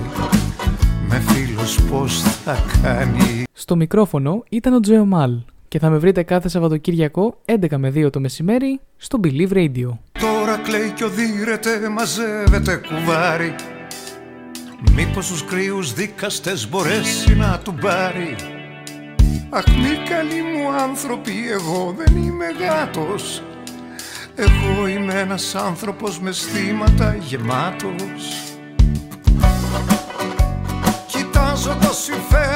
Με 1.08 1.22
φίλους 1.26 1.78
πως 1.90 2.22
θα 2.44 2.58
κάνει. 2.82 3.25
Στο 3.68 3.76
μικρόφωνο 3.76 4.44
ήταν 4.48 4.72
ο 4.72 4.80
Τζεωμάλ 4.80 5.38
και 5.68 5.78
θα 5.78 5.90
με 5.90 5.98
βρείτε 5.98 6.22
κάθε 6.22 6.48
Σαββατοκύριακο 6.48 7.40
11 7.46 7.76
με 7.76 7.88
2 7.94 8.12
το 8.12 8.20
μεσημέρι 8.20 8.80
στο 8.96 9.20
Believe 9.24 9.52
Radio. 9.52 9.88
Τώρα 10.20 10.56
κλαίει 10.62 10.90
κι 10.90 11.04
οδύρεται, 11.04 11.88
μαζεύεται 11.88 12.80
κουβάρι. 12.88 13.54
Μήπως 14.92 15.28
τους 15.28 15.44
κρύους 15.44 15.92
δίκαστες 15.92 16.68
μπορέσει 16.68 17.36
να 17.36 17.58
του 17.58 17.74
πάρει 17.74 18.36
Αχ 19.50 19.66
μη 19.66 20.08
καλοί 20.08 20.42
μου 20.42 20.72
άνθρωποι, 20.72 21.50
εγώ 21.50 21.94
δεν 21.96 22.16
είμαι 22.16 22.46
γάτος. 22.46 23.42
Εγώ 24.34 24.86
είμαι 24.86 25.14
ένας 25.14 25.54
άνθρωπος 25.54 26.20
με 26.20 26.28
αισθήματα 26.28 27.16
γεμάτος. 27.20 28.54
Κοιτάζω 31.06 31.76
το 31.80 31.92
συμφέρον 31.92 32.46
μου, 32.46 32.55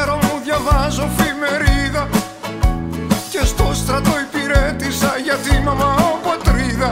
διαβάζω 0.61 1.09
φημερίδα 1.17 2.09
Και 3.31 3.45
στο 3.45 3.71
στρατό 3.75 4.11
υπηρέτησα 4.21 5.13
για 5.25 5.35
τη 5.35 5.63
μαμά 5.65 5.95
πατρίδα. 6.23 6.91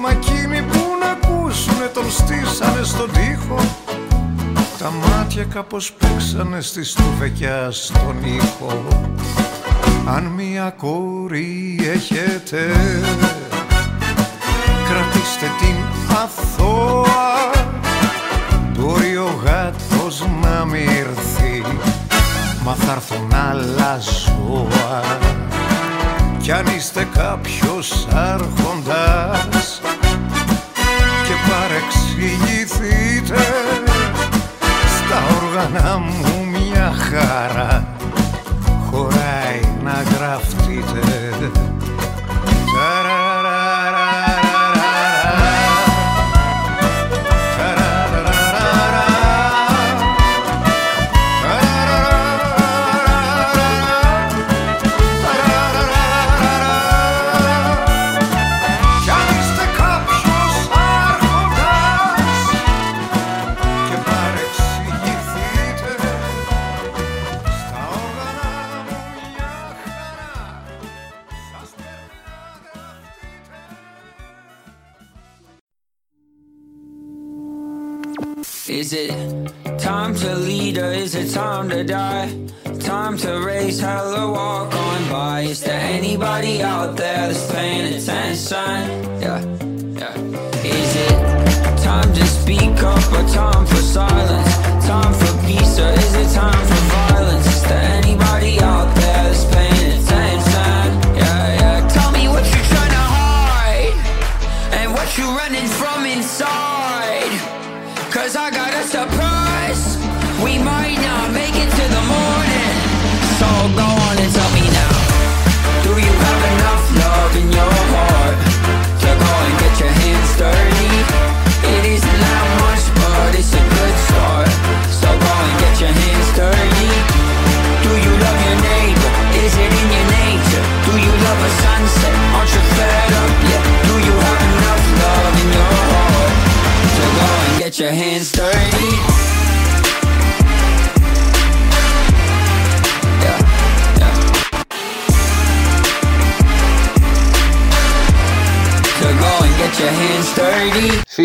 Μα 0.00 0.10
εκείνοι 0.10 0.62
που 0.62 0.78
να 1.00 1.10
ακούσουνε 1.10 1.86
τον 1.94 2.10
στήσανε 2.10 2.82
στον 2.82 3.10
τοίχο. 3.12 3.60
Τα 4.78 4.90
μάτια 4.90 5.44
κάπως 5.44 5.92
παίξανε 5.92 6.60
στη 6.60 6.84
στουβεκιά 6.84 7.68
στον 7.70 8.16
ήχο. 8.24 8.84
Αν 10.06 10.24
μια 10.24 10.74
κόρη 10.76 11.80
έχετε 11.94 12.70
Κρατήστε 14.88 15.46
την 15.60 15.76
αθώα. 16.22 17.50
Μπορεί 18.78 19.16
ο 19.16 19.40
γάτος 19.44 20.24
να 20.42 20.64
μη 20.64 20.84
έρθει 20.98 21.27
Μα 22.64 22.74
θα 22.74 22.92
έρθουν 22.92 23.32
άλλα 23.50 23.98
ζώα 23.98 25.02
Κι 26.38 26.52
αν 26.52 26.66
είστε 26.76 27.08
κάποιος 27.14 28.06
άρχοντας 28.14 29.27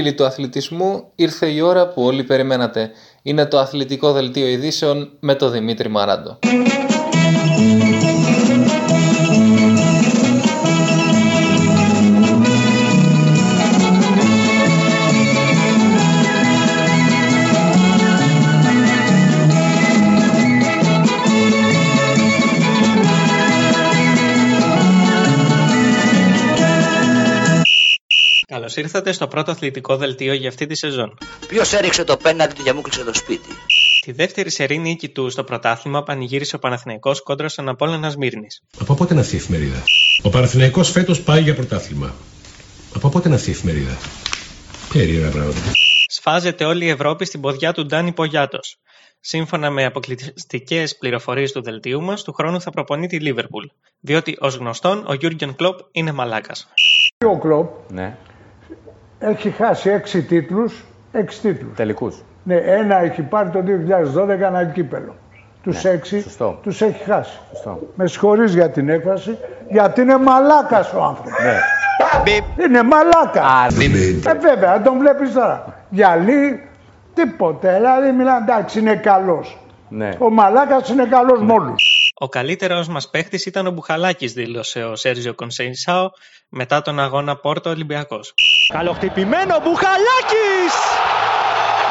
Φίλοι 0.04 0.16
του 0.16 0.26
αθλητισμού, 0.26 1.12
ήρθε 1.16 1.48
η 1.48 1.62
ώρα 1.62 1.88
που 1.88 2.04
όλοι 2.04 2.24
περιμένατε. 2.24 2.92
Είναι 3.22 3.46
το 3.46 3.60
αθλητικό 3.60 4.12
δελτίο 4.12 4.48
ειδήσεων 4.48 5.12
με 5.20 5.36
το 5.36 5.50
Δημήτρη 5.50 5.90
Μαράντο. 5.90 6.40
Καλώς 28.64 28.78
ήρθατε 28.78 29.12
στο 29.12 29.28
πρώτο 29.28 29.52
αθλητικό 29.52 29.98
δελτίο 29.98 30.34
για 30.34 30.50
αυτή 30.50 30.66
τη 30.66 30.76
σεζόν. 30.76 31.18
Ποιος 31.48 31.74
έριξε 31.74 32.04
το 32.04 32.18
πέναλτι 32.18 32.64
και 32.64 32.74
μου 32.74 32.82
κλείσε 32.82 33.04
το 33.04 33.14
σπίτι; 33.14 33.50
Τη 34.02 34.12
δεύτερη 34.12 34.50
σερή 34.50 34.78
νίκη 34.78 35.10
του 35.10 35.30
στο 35.30 35.44
πρωτάθλημα 35.44 36.04
πανηγύρισε 36.04 36.56
ο 36.56 36.60
Παναθηναϊκός 36.60 37.24
κόντρας 37.24 37.52
στον 37.52 37.70
Απόλλωνα 37.70 38.10
Σμύρνης. 38.10 38.62
Από 38.80 38.94
πότε 38.94 39.14
είναι 39.14 39.22
αυτή 39.22 39.36
η 39.36 39.38
εφημερίδα; 39.38 39.84
Ο 40.24 40.30
Παναθηναϊκός 40.30 40.92
φέτος 40.92 41.22
πάει 41.22 41.42
για 41.42 41.56
πρωτάθλημα. 41.56 42.14
Από 42.96 43.10
πότε 43.10 43.28
είναι 43.28 43.38
αυτή 43.38 43.50
η 43.50 43.54
εφημερίδα; 43.54 43.98
Περίεργα 44.94 45.30
πράγματα. 45.30 45.72
Σφάζεται 46.08 46.66
όλη 46.66 46.86
η 46.86 46.90
Ευρώπη 46.90 47.26
στην 47.26 47.42
ποδιά 47.42 47.74
του 47.74 47.86
Ντάνι 47.86 48.12
Πογιάτος. 48.12 48.78
Σύμφωνα 49.20 49.70
με 49.70 49.86
αποκλειστικές 49.86 50.98
πληροφορίες 50.98 51.52
του 51.52 51.62
δελτίου 51.62 52.02
μας, 52.02 52.24
του 52.24 52.34
χρόνου 52.34 52.62
θα 52.62 52.72
προπονεί 52.72 53.08
τη 53.08 53.20
Λίβερπουλ. 53.20 53.66
Διότι 54.00 54.38
ως 54.40 54.56
γνωστόν 54.56 55.04
ο 55.08 55.14
Γιούργεν 55.14 55.56
Κλοπ 55.56 55.80
είναι 55.92 56.12
μαλάκας. 56.12 56.68
Ο 57.26 57.40
Κλοπ 57.40 57.92
Ναι. 57.92 58.18
Έχει 59.24 59.50
χάσει 59.50 59.90
έξι 59.90 60.22
τίτλους, 60.24 60.84
έξι 61.12 61.42
τίτλους. 61.42 61.76
Τελικούς. 61.76 62.16
Ναι, 62.44 62.56
ένα 62.56 63.02
έχει 63.02 63.22
πάρει 63.22 63.50
το 63.50 63.64
2012 63.64 64.46
ένα 64.46 64.66
κύπελο. 64.66 65.16
Τους 65.64 65.84
Ναι, 65.84 65.90
έξι 65.90 66.22
σωστό. 66.22 66.60
τους 66.64 66.82
έχει 66.82 67.04
χάσει. 67.04 67.40
Σωστό. 67.50 67.80
Με 67.96 68.08
συγχωρείς 68.08 68.54
για 68.54 68.70
την 68.70 68.90
έκφραση, 68.90 69.38
γιατί 69.70 70.02
είναι 70.02 70.18
μαλάκας 70.18 70.94
ο 70.94 71.04
άνθρωπος. 71.04 71.32
Ναι. 71.44 71.60
Είναι 72.66 72.84
μαλάκας. 72.84 73.78
Ε, 74.26 74.34
βέβαια, 74.40 74.82
τον 74.82 74.98
βλέπεις 74.98 75.34
τώρα. 75.34 75.84
Γυαλί, 75.90 76.68
τίποτε. 77.14 77.74
Δηλαδή, 77.76 78.12
μιλά, 78.12 78.38
εντάξει, 78.38 78.80
είναι 78.80 78.96
καλός. 78.96 79.58
Ναι. 79.90 80.10
Ο 80.20 80.30
μαλάκας 80.30 80.90
είναι 80.90 81.06
καλός 81.06 81.42
μόλους. 81.42 82.12
Ο 82.20 82.30
καλύτερος 82.30 82.88
μας 82.88 83.10
παίχτης 83.10 83.46
ήταν 83.46 83.68
ο 83.68 83.72
Μπουχαλάκης, 83.72 84.34
δήλωσε 84.34 84.84
ο 84.84 84.96
Σέρζιο 84.96 85.34
Κονσέισάο 85.34 86.10
μετά 86.50 86.82
τον 86.82 87.00
αγώνα 87.00 87.36
Πόρτο 87.36 87.70
Ολυμπιακός. 87.70 88.34
Καλοχτυπημένο 88.68 89.60
Μπουχαλάκης! 89.64 90.74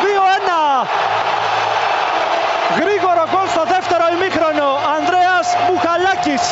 2-1! 0.02 0.88
Γρήγορο 2.80 3.24
γκολ 3.30 3.48
στο 3.48 3.64
δεύτερο 3.64 4.04
ημίχρονο. 4.14 4.68
Ανδρέας 4.96 5.46
Μπουχαλάκης. 5.66 6.42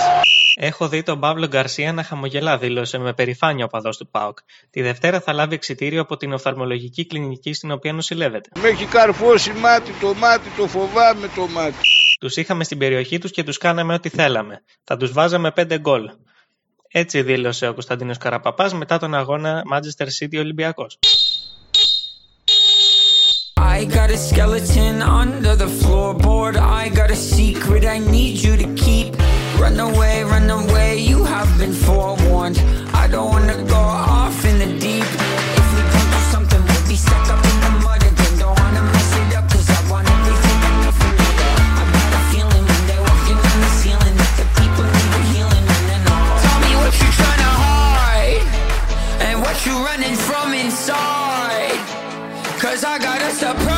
Έχω 0.57 0.89
δει 0.89 1.03
τον 1.03 1.21
Παύλο 1.21 1.47
Γκαρσία 1.47 1.93
να 1.93 2.03
χαμογελά, 2.03 2.59
δήλωσε 2.59 2.99
με 2.99 3.13
περηφάνεια 3.13 3.65
ο 3.65 3.69
παδός 3.69 3.97
του 3.97 4.09
ΠΑΟΚ. 4.11 4.39
Τη 4.71 4.83
Δευτέρα 4.83 5.21
θα 5.21 5.33
λάβει 5.33 5.55
εξιτήριο 5.55 6.01
από 6.01 6.17
την 6.17 6.33
οφθαλμολογική 6.33 7.07
κλινική 7.07 7.53
στην 7.53 7.71
οποία 7.71 7.93
νοσηλεύεται. 7.93 8.49
Με 8.61 8.69
έχει 8.69 8.85
καρφώσει 8.85 9.53
μάτι 9.53 9.93
το 10.01 10.15
μάτι, 10.15 10.49
το 10.57 10.67
φοβάμαι 10.67 11.29
το 11.37 11.47
μάτι. 11.47 11.77
Τους 12.21 12.37
είχαμε 12.37 12.65
στην 12.65 12.79
περιοχή 12.79 13.19
τους 13.19 13.31
και 13.31 13.45
τους 13.45 13.59
κάναμε 13.59 13.95
ό,τι 13.95 14.09
θέλαμε. 14.09 14.63
Θα 14.85 14.97
τους 14.97 15.13
βάζαμε 15.13 15.51
πέντε 15.51 15.79
γκολ. 15.79 16.11
Έτσι 16.93 17.23
δήλωσε 17.23 17.69
ο 17.69 17.73
Κωνσταντίνος 17.73 18.19
Καραπαπάς 18.19 18.75
μετά 18.75 18.99
τον 18.99 19.15
αγώνα 19.15 19.63
Manchester 19.73 20.07
City 20.21 20.39
Ολυμπιακός. 20.39 20.99
I 23.57 23.85
got 23.85 24.11
a 24.11 24.19
skeleton 24.29 24.97
under 25.23 25.55
the 25.63 25.71
floorboard. 25.81 26.55
I 26.57 26.85
got 26.99 27.11
a 27.11 27.21
secret 27.37 27.83
I 27.97 27.99
need 28.15 28.35
you 28.47 28.55
to 28.63 28.69
keep. 28.85 29.09
Run 29.63 29.79
away, 29.89 30.17
run 30.35 30.49
away, 30.61 30.91
you 31.11 31.19
have 31.35 31.51
been 31.61 31.75
forewarned. 31.87 32.59
I 33.03 33.05
don't 33.13 33.29
wanna 33.35 33.59
go 33.77 33.83
running 50.01 50.17
from 50.17 50.55
inside. 50.55 51.79
Cause 52.59 52.85
I 52.85 52.99
got 52.99 53.21
a 53.21 53.31
surprise. 53.31 53.70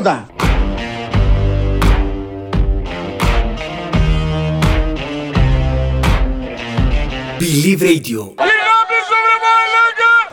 Σουλουμπούκοντα! 0.00 0.26
Believe 7.40 7.82
Radio 7.82 8.34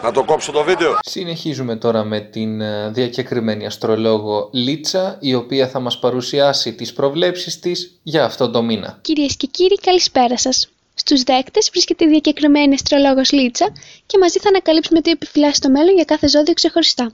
Να 0.03 0.11
το 0.11 0.23
κόψω 0.23 0.51
το 0.51 0.63
βίντεο. 0.63 0.97
Συνεχίζουμε 1.01 1.75
τώρα 1.75 2.03
με 2.03 2.19
την 2.19 2.61
ε, 2.61 2.89
διακεκριμένη 2.89 3.65
αστρολόγο 3.65 4.49
Λίτσα, 4.53 5.17
η 5.19 5.33
οποία 5.33 5.67
θα 5.67 5.79
μας 5.79 5.99
παρουσιάσει 5.99 6.73
τις 6.73 6.93
προβλέψεις 6.93 7.59
της 7.59 7.99
για 8.03 8.25
αυτό 8.25 8.49
το 8.49 8.61
μήνα. 8.61 8.99
Κυρίες 9.01 9.35
και 9.35 9.47
κύριοι, 9.51 9.75
καλησπέρα 9.75 10.37
σας. 10.37 10.69
Στους 10.93 11.23
δέκτες 11.23 11.69
βρίσκεται 11.71 12.05
η 12.05 12.07
διακεκριμένη 12.07 12.73
αστρολόγος 12.73 13.31
Λίτσα 13.31 13.71
και 14.05 14.17
μαζί 14.17 14.39
θα 14.39 14.49
ανακαλύψουμε 14.49 15.01
τι 15.01 15.11
επιφυλάσσεις 15.11 15.57
στο 15.57 15.69
μέλλον 15.69 15.95
για 15.95 16.03
κάθε 16.03 16.27
ζώδιο 16.27 16.53
ξεχωριστά. 16.53 17.11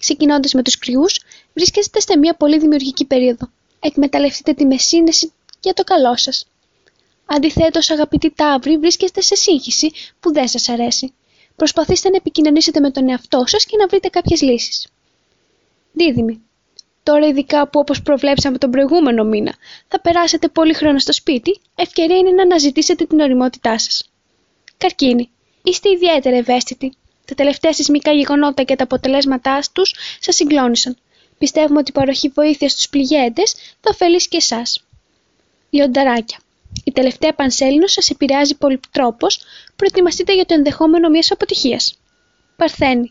Ξεκινώντας 0.00 0.52
με 0.52 0.62
τους 0.62 0.78
κρυούς, 0.78 1.20
βρίσκεστε 1.54 2.00
σε 2.00 2.18
μια 2.18 2.34
πολύ 2.34 2.58
δημιουργική 2.58 3.04
περίοδο. 3.04 3.50
Εκμεταλλευτείτε 3.80 4.52
τη 4.52 4.64
μεσίνεση 4.64 5.32
για 5.60 5.72
το 5.72 5.84
καλό 5.84 6.16
σας. 6.16 6.46
Αντιθέτως, 7.26 7.90
αγαπητοί 7.90 8.30
Ταύροι, 8.30 8.78
βρίσκεστε 8.78 9.20
σε 9.20 9.34
σύγχυση 9.34 9.90
που 10.20 10.32
δεν 10.32 10.48
σας 10.48 10.68
αρέσει. 10.68 11.12
Προσπαθήστε 11.56 12.08
να 12.08 12.16
επικοινωνήσετε 12.16 12.80
με 12.80 12.90
τον 12.90 13.08
εαυτό 13.08 13.42
σας 13.46 13.64
και 13.64 13.76
να 13.76 13.86
βρείτε 13.86 14.08
κάποιες 14.08 14.42
λύσεις. 14.42 14.86
Δίδυμοι. 15.92 16.42
Τώρα, 17.02 17.26
ειδικά 17.26 17.68
που 17.68 17.80
όπως 17.80 18.02
προβλέψαμε 18.02 18.58
τον 18.58 18.70
προηγούμενο 18.70 19.24
μήνα, 19.24 19.54
θα 19.88 20.00
περάσετε 20.00 20.48
πολύ 20.48 20.74
χρόνο 20.74 20.98
στο 20.98 21.12
σπίτι, 21.12 21.60
ευκαιρία 21.74 22.16
είναι 22.16 22.30
να 22.30 22.42
αναζητήσετε 22.42 23.04
την 23.04 23.20
οριμότητά 23.20 23.78
σας. 23.78 24.10
Καρκίνη. 24.76 25.30
Είστε 25.62 25.90
ιδιαίτερα 25.90 26.36
ευαίσθητοι. 26.36 26.92
Τα 27.30 27.36
τελευταία 27.36 27.72
σεισμικά 27.72 28.12
γεγονότα 28.12 28.62
και 28.62 28.76
τα 28.76 28.84
αποτελέσματά 28.84 29.60
τους 29.72 29.94
σας 30.20 30.34
συγκλώνησαν. 30.34 30.96
Πιστεύουμε 31.38 31.78
ότι 31.78 31.90
η 31.90 31.92
παροχή 31.94 32.28
βοήθειας 32.28 32.72
στους 32.72 32.88
πληγέντες 32.88 33.52
θα 33.52 33.90
ωφελήσει 33.92 34.28
και 34.28 34.36
εσάς. 34.36 34.84
Λιονταράκια. 35.70 36.38
Η 36.84 36.92
τελευταία 36.92 37.34
πανσέλινο 37.34 37.86
σας 37.86 38.10
επηρεάζει 38.10 38.54
πολυτρόπως, 38.56 39.40
προετοιμαστείτε 39.76 40.34
για 40.34 40.46
το 40.46 40.54
ενδεχόμενο 40.54 41.08
μιας 41.08 41.30
αποτυχίας. 41.30 41.98
Παρθένη. 42.56 43.08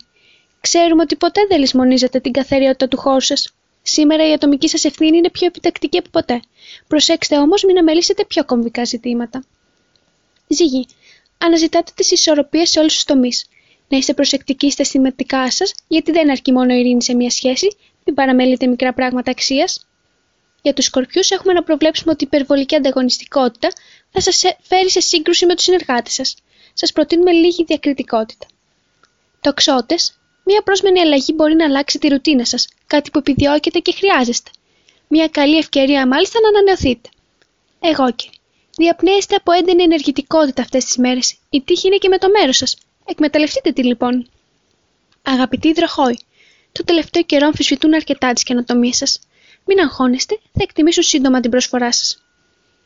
Ξέρουμε 0.61 1.01
ότι 1.01 1.15
ποτέ 1.15 1.41
δεν 1.49 1.59
λησμονίζετε 1.59 2.19
την 2.19 2.31
καθαριότητα 2.31 2.87
του 2.87 2.97
χώρου 2.97 3.21
σας. 3.21 3.53
Σήμερα 3.81 4.29
η 4.29 4.33
ατομική 4.33 4.67
σας 4.67 4.83
ευθύνη 4.83 5.17
είναι 5.17 5.29
πιο 5.29 5.47
επιτακτική 5.47 5.97
από 5.97 6.09
ποτέ. 6.09 6.41
Προσέξτε 6.87 7.37
όμως 7.37 7.63
μην 7.63 7.77
αμελήσετε 7.77 8.25
πιο 8.25 8.45
κομβικά 8.45 8.83
ζητήματα. 8.83 9.43
Ζυγή. 10.47 10.87
Αναζητάτε 11.37 11.91
τις 11.95 12.11
ισορροπίες 12.11 12.69
σε 12.69 12.79
όλους 12.79 12.93
τους 12.93 13.03
τομείς. 13.03 13.45
Να 13.89 13.97
είστε 13.97 14.13
προσεκτικοί 14.13 14.71
στα 14.71 14.81
αισθηματικά 14.81 15.51
σας, 15.51 15.73
γιατί 15.87 16.11
δεν 16.11 16.29
αρκεί 16.29 16.51
μόνο 16.51 16.73
η 16.73 16.79
ειρήνη 16.79 17.03
σε 17.03 17.15
μια 17.15 17.29
σχέση, 17.29 17.75
μην 18.05 18.15
παραμελείτε 18.15 18.67
μικρά 18.67 18.93
πράγματα 18.93 19.31
αξίας. 19.31 19.87
Για 20.61 20.73
τους 20.73 20.85
σκορπιούς 20.85 21.29
έχουμε 21.29 21.53
να 21.53 21.63
προβλέψουμε 21.63 22.11
ότι 22.11 22.23
η 22.23 22.27
υπερβολική 22.31 22.75
ανταγωνιστικότητα 22.75 23.67
θα 24.09 24.21
σας 24.21 24.41
φέρει 24.61 24.89
σε 24.89 24.99
σύγκρουση 24.99 25.45
με 25.45 25.55
τους 25.55 25.63
συνεργάτες 25.63 26.13
σας. 26.13 26.35
Σας 26.73 26.91
προτείνουμε 26.91 27.31
λίγη 27.31 27.63
διακριτικότητα. 27.63 28.47
Τοξότες, 29.41 30.19
μία 30.43 30.61
πρόσμενη 30.61 30.99
αλλαγή 30.99 31.33
μπορεί 31.35 31.55
να 31.55 31.65
αλλάξει 31.65 31.99
τη 31.99 32.07
ρουτίνα 32.07 32.45
σας, 32.45 32.67
κάτι 32.87 33.09
που 33.09 33.17
επιδιώκετε 33.17 33.79
και 33.79 33.93
χρειάζεστε. 33.93 34.49
Μία 35.07 35.27
καλή 35.27 35.57
ευκαιρία 35.57 36.07
μάλιστα 36.07 36.39
να 36.39 36.47
ανανεωθείτε. 36.47 37.09
Εγώ 37.79 38.11
και. 38.11 38.29
Διαπνέεστε 38.77 39.35
από 39.35 39.51
έντονη 39.51 39.83
ενεργητικότητα 39.83 40.61
αυτές 40.61 40.85
τις 40.85 40.97
μέρες. 40.97 41.35
Η 41.49 41.61
τύχη 41.61 41.87
είναι 41.87 41.97
και 41.97 42.09
με 42.09 42.17
το 42.17 42.29
μέρος 42.29 42.57
σας. 42.57 42.77
Εκμεταλλευτείτε 43.05 43.71
τη 43.71 43.83
λοιπόν. 43.83 44.29
Αγαπητοί 45.21 45.67
υδροχόοι, 45.67 46.19
το 46.71 46.83
τελευταίο 46.83 47.23
καιρό 47.23 47.45
αμφισβητούν 47.45 47.93
αρκετά 47.93 48.33
τις 48.33 48.43
καινοτομίες 48.43 48.97
σας. 48.97 49.19
Μην 49.65 49.79
αγχώνεστε, 49.79 50.39
θα 50.53 50.63
εκτιμήσουν 50.63 51.03
σύντομα 51.03 51.39
την 51.39 51.51
προσφορά 51.51 51.91
σας. 51.91 52.23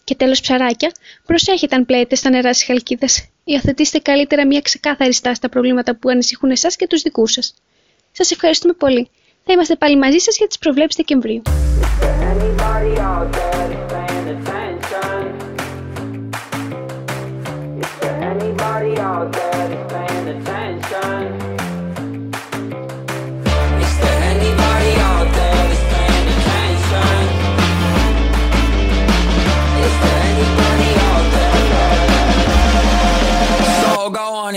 Και 0.04 0.16
τέλος, 0.16 0.42
ψαράκια, 0.42 0.92
προσέχετε 1.26 1.76
αν 1.76 1.86
πλέετε 1.86 2.16
στα 2.16 2.30
νερά 2.30 2.54
στι 2.54 2.66
χαλκίδε. 2.66 3.08
Υιοθετήστε 3.44 4.00
καλύτερα 4.00 4.46
μια 4.46 4.62
ξεκάθαρη 4.62 5.14
στάση 5.14 5.36
στα 5.36 5.50
προβλήματα 5.50 5.96
που 5.96 6.10
ανησυχούν 6.10 6.52
εσάς 6.52 6.76
και 6.76 6.88
τους 6.88 7.02
δικούς 7.02 7.32
σας. 7.32 7.54
Σας 8.12 8.32
ευχαριστούμε 8.32 8.74
πολύ. 8.74 9.10
Θα 9.46 9.54
είμαστε 9.54 9.76
πάλι 9.76 9.98
μαζί 9.98 10.18
σας 10.18 10.38
για 10.38 10.48
τις 10.48 10.58
προβλέψεις 10.58 10.96
Δεκεμβρίου. 10.96 11.42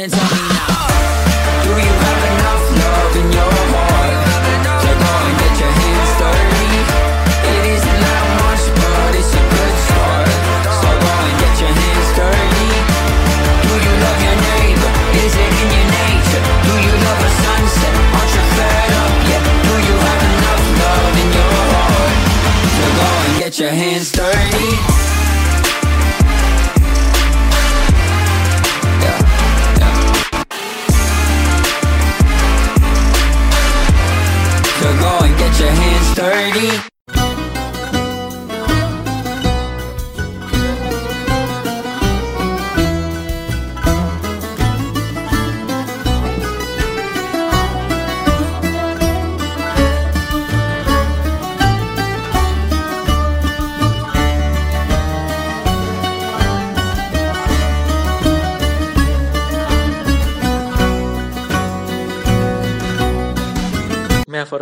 hands 0.08 0.32
up. 0.32 0.35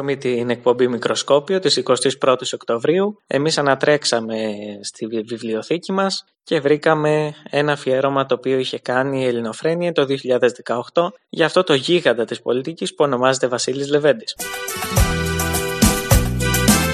Αφορμή 0.04 0.16
την 0.16 0.50
εκπομπή 0.50 0.88
Μικροσκόπιο 0.88 1.58
της 1.58 1.82
21ης 1.84 2.52
Οκτωβρίου, 2.54 3.22
εμείς 3.26 3.58
ανατρέξαμε 3.58 4.36
στη 4.82 5.06
βι- 5.06 5.26
βιβλιοθήκη 5.28 5.92
μας 5.92 6.24
και 6.42 6.60
βρήκαμε 6.60 7.34
ένα 7.50 7.72
αφιέρωμα 7.72 8.26
το 8.26 8.34
οποίο 8.34 8.58
είχε 8.58 8.78
κάνει 8.78 9.22
η 9.22 9.26
Ελληνοφρένεια 9.26 9.92
το 9.92 10.04
2018 10.04 11.12
για 11.28 11.46
αυτό 11.46 11.62
το 11.62 11.74
γίγαντα 11.74 12.24
της 12.24 12.40
πολιτικής 12.42 12.90
που 12.90 13.04
ονομάζεται 13.04 13.46
Βασίλης 13.46 13.88
Λεβέντης. 13.88 14.36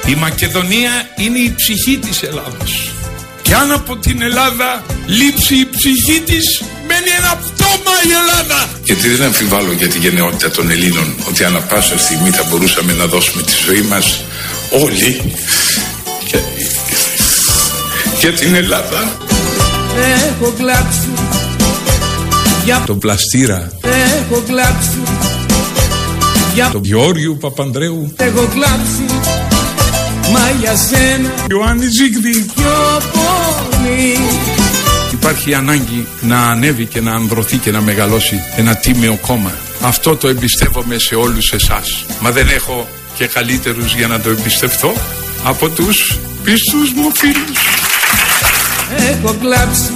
Η 0.09 0.15
Μακεδονία 0.15 0.91
είναι 1.17 1.39
η 1.39 1.55
ψυχή 1.57 1.99
της 1.99 2.23
Ελλάδος. 2.23 3.00
Και 3.51 3.57
αν 3.57 3.73
από 3.73 3.97
την 3.97 4.23
Ελλάδα 4.23 4.85
λείψει 5.07 5.55
η 5.55 5.69
ψυχή 5.77 6.21
της, 6.21 6.63
μένει 6.87 7.11
ένα 7.19 7.37
πτώμα 7.37 7.95
η 8.09 8.13
Ελλάδα. 8.21 8.69
Γιατί 8.85 9.09
δεν 9.09 9.27
αμφιβάλλω 9.27 9.73
για 9.73 9.89
τη 9.89 9.99
γενναιότητα 9.99 10.51
των 10.51 10.71
Ελλήνων 10.71 11.15
ότι 11.29 11.45
ανά 11.45 11.59
πάσα 11.59 11.99
στιγμή 11.99 12.31
θα 12.31 12.45
μπορούσαμε 12.49 12.93
να 12.93 13.07
δώσουμε 13.07 13.43
τη 13.43 13.53
ζωή 13.67 13.83
μας 13.83 14.25
όλοι 14.83 15.33
για, 16.27 16.41
για 18.21 18.33
την 18.33 18.55
Ελλάδα. 18.55 19.17
Έχω 20.29 20.53
κλάψει, 20.59 21.09
Για 22.65 22.83
τον 22.87 22.99
Πλαστήρα, 22.99 23.73
έχω 23.83 24.43
κλάψει, 24.47 24.99
για 26.55 26.69
τον 26.73 26.85
Γεώργιο 26.85 27.35
Παπανδρέου, 27.35 28.15
έχω 28.17 28.49
κλάψει 28.55 29.05
Μα 30.33 30.51
για 30.61 30.77
σένα 30.77 31.31
Ιωάννη 31.51 31.87
Ζίγδη. 31.87 32.47
πιο 32.55 33.01
πολύ 33.83 34.19
Υπάρχει 35.13 35.55
ανάγκη 35.55 36.07
να 36.21 36.39
ανέβει 36.47 36.85
και 36.87 37.01
να 37.01 37.13
ανδρωθεί 37.13 37.57
και 37.57 37.71
να 37.71 37.81
μεγαλώσει 37.81 38.41
ένα 38.57 38.75
τίμιο 38.77 39.19
κόμμα. 39.27 39.53
Αυτό 39.83 40.17
το 40.17 40.29
εμπιστεύομαι 40.29 40.99
σε 40.99 41.15
όλους 41.15 41.53
εσάς. 41.53 42.05
Μα 42.21 42.31
δεν 42.31 42.49
έχω 42.49 42.87
και 43.15 43.27
καλύτερους 43.27 43.95
για 43.95 44.07
να 44.07 44.21
το 44.21 44.29
εμπιστευτώ 44.31 44.93
από 45.45 45.69
τους 45.69 46.19
πίστους 46.45 46.93
μου 46.97 47.11
φίλους. 47.15 47.59
Έχω 49.11 49.35
κλάψει 49.41 49.91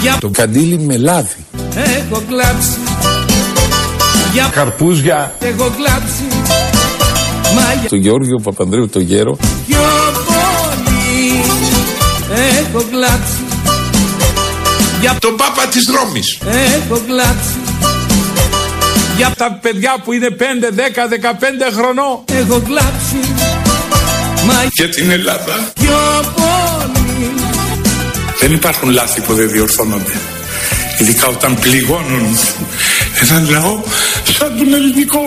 για 0.00 0.16
Το 0.20 0.28
καντήλι 0.28 0.78
με 0.78 0.96
λάδι. 0.96 1.36
έχω 1.74 2.22
κλάψει 2.28 2.78
για 4.32 4.50
Καρπούζια. 4.52 5.34
έχω 5.40 5.70
κλάψει 5.76 6.22
Μα 7.54 7.72
για 7.80 7.88
Το 7.88 7.96
Γεώργιο 7.96 8.38
Παπανδρέου 8.42 8.88
το 8.88 9.00
γέρο. 9.00 9.36
πιο 9.66 9.78
πολύ 9.78 10.05
έχω 12.96 13.08
κλάψει 13.08 13.44
Για 15.00 15.16
τον 15.20 15.36
Πάπα 15.36 15.66
της 15.66 15.90
Ρώμης. 15.94 16.38
έχω 16.46 17.02
κλάψει 17.06 17.58
Για 19.16 19.34
τα 19.36 19.52
παιδιά 19.62 19.96
που 20.04 20.12
είναι 20.12 20.30
5, 20.30 20.70
10, 20.70 21.06
15 21.08 21.70
χρονών. 21.76 22.24
έχω 22.26 22.60
κλάψει 22.60 23.34
Μα 24.46 24.64
Για 24.72 24.88
την 24.88 25.10
Ελλάδα. 25.10 25.72
πιο 25.80 25.98
πολύ 26.34 27.34
Δεν 28.40 28.52
υπάρχουν 28.52 28.90
λάθη 28.90 29.20
που 29.20 29.34
δεν 29.34 29.50
διορθώνονται. 29.50 30.12
Ειδικά 30.98 31.26
όταν 31.26 31.54
πληγώνουν 31.60 32.38
έναν 33.20 33.50
λαό 33.50 33.80
σαν 34.38 34.56
τον 34.58 34.74
ελληνικό. 34.74 35.26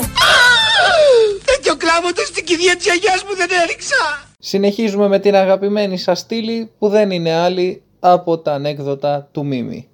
Τέτοιο 1.45 1.75
κλάματο 1.75 2.21
στην 2.25 2.43
κηδεία 2.45 2.75
της 2.75 2.89
Αγιάς 2.91 3.23
μου 3.27 3.35
δεν 3.37 3.47
έριξα 3.63 4.28
Συνεχίζουμε 4.41 5.07
με 5.07 5.19
την 5.19 5.35
αγαπημένη 5.35 5.97
σας 5.97 6.19
στήλη 6.19 6.71
που 6.79 6.87
δεν 6.87 7.11
είναι 7.11 7.33
άλλη 7.33 7.81
από 7.99 8.37
τα 8.37 8.53
ανέκδοτα 8.53 9.27
του 9.31 9.45
Μίμη. 9.45 9.87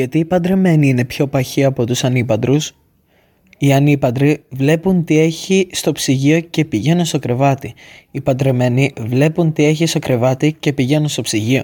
Γιατί 0.00 0.18
οι 0.18 0.24
παντρεμένοι 0.24 0.88
είναι 0.88 1.04
πιο 1.04 1.26
παχοί 1.26 1.64
από 1.64 1.86
τους 1.86 2.04
ανήπαντρους. 2.04 2.72
Οι 3.58 3.72
ανήπαντροι 3.72 4.44
βλέπουν 4.50 5.04
τι 5.04 5.18
έχει 5.18 5.68
στο 5.72 5.92
ψυγείο 5.92 6.40
και 6.40 6.64
πηγαίνουν 6.64 7.04
στο 7.04 7.18
κρεβάτι. 7.18 7.74
Οι 8.10 8.20
παντρεμένοι 8.20 8.92
βλέπουν 9.00 9.52
τι 9.52 9.64
έχει 9.64 9.86
στο 9.86 9.98
κρεβάτι 9.98 10.56
και 10.60 10.72
πηγαίνουν 10.72 11.08
στο 11.08 11.22
ψυγείο. 11.22 11.62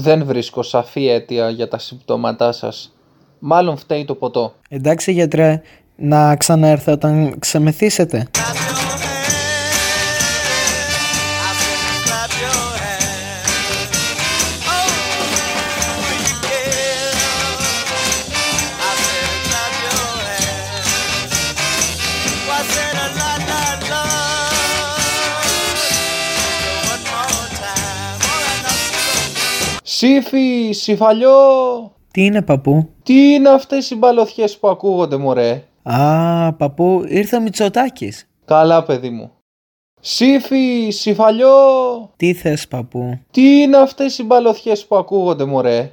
Δεν 0.00 0.24
βρίσκω 0.24 0.62
σαφή 0.62 1.08
αίτια 1.08 1.50
για 1.50 1.68
τα 1.68 1.78
συμπτώματά 1.78 2.52
σας. 2.52 2.94
Μάλλον 3.38 3.76
φταίει 3.76 4.04
το 4.04 4.14
ποτό. 4.14 4.54
Εντάξει 4.68 5.12
γιατρέ, 5.12 5.62
να 5.96 6.36
ξαναέρθω 6.36 6.92
όταν 6.92 7.38
ξεμεθύσετε. 7.38 8.28
Σύφη, 30.00 30.70
συφαλιό! 30.72 31.30
Τι 32.10 32.24
είναι 32.24 32.42
παππού; 32.42 32.88
Τι 33.02 33.32
είναι 33.32 33.48
αυτές 33.48 33.90
οι 33.90 33.96
μπαλωθιές 33.96 34.58
που 34.58 34.68
ακούγονται 34.68 35.16
μωρέ; 35.16 35.64
Α, 35.82 36.52
παππού, 36.52 37.04
ήρθε 37.08 37.36
ο 37.36 37.40
Μητσοτάκης. 37.40 38.28
Καλά 38.44 38.82
παιδί 38.84 39.10
μου. 39.10 39.32
Σύφη, 40.00 40.88
συφαλιό! 40.90 41.48
Τι 42.16 42.34
θες 42.34 42.68
παππού; 42.68 43.18
Τι 43.30 43.60
είναι 43.60 43.76
αυτές 43.76 44.18
οι 44.18 44.22
μπαλωθιές 44.22 44.86
που 44.86 44.96
ακούγονται 44.96 45.44
μωρέ; 45.44 45.92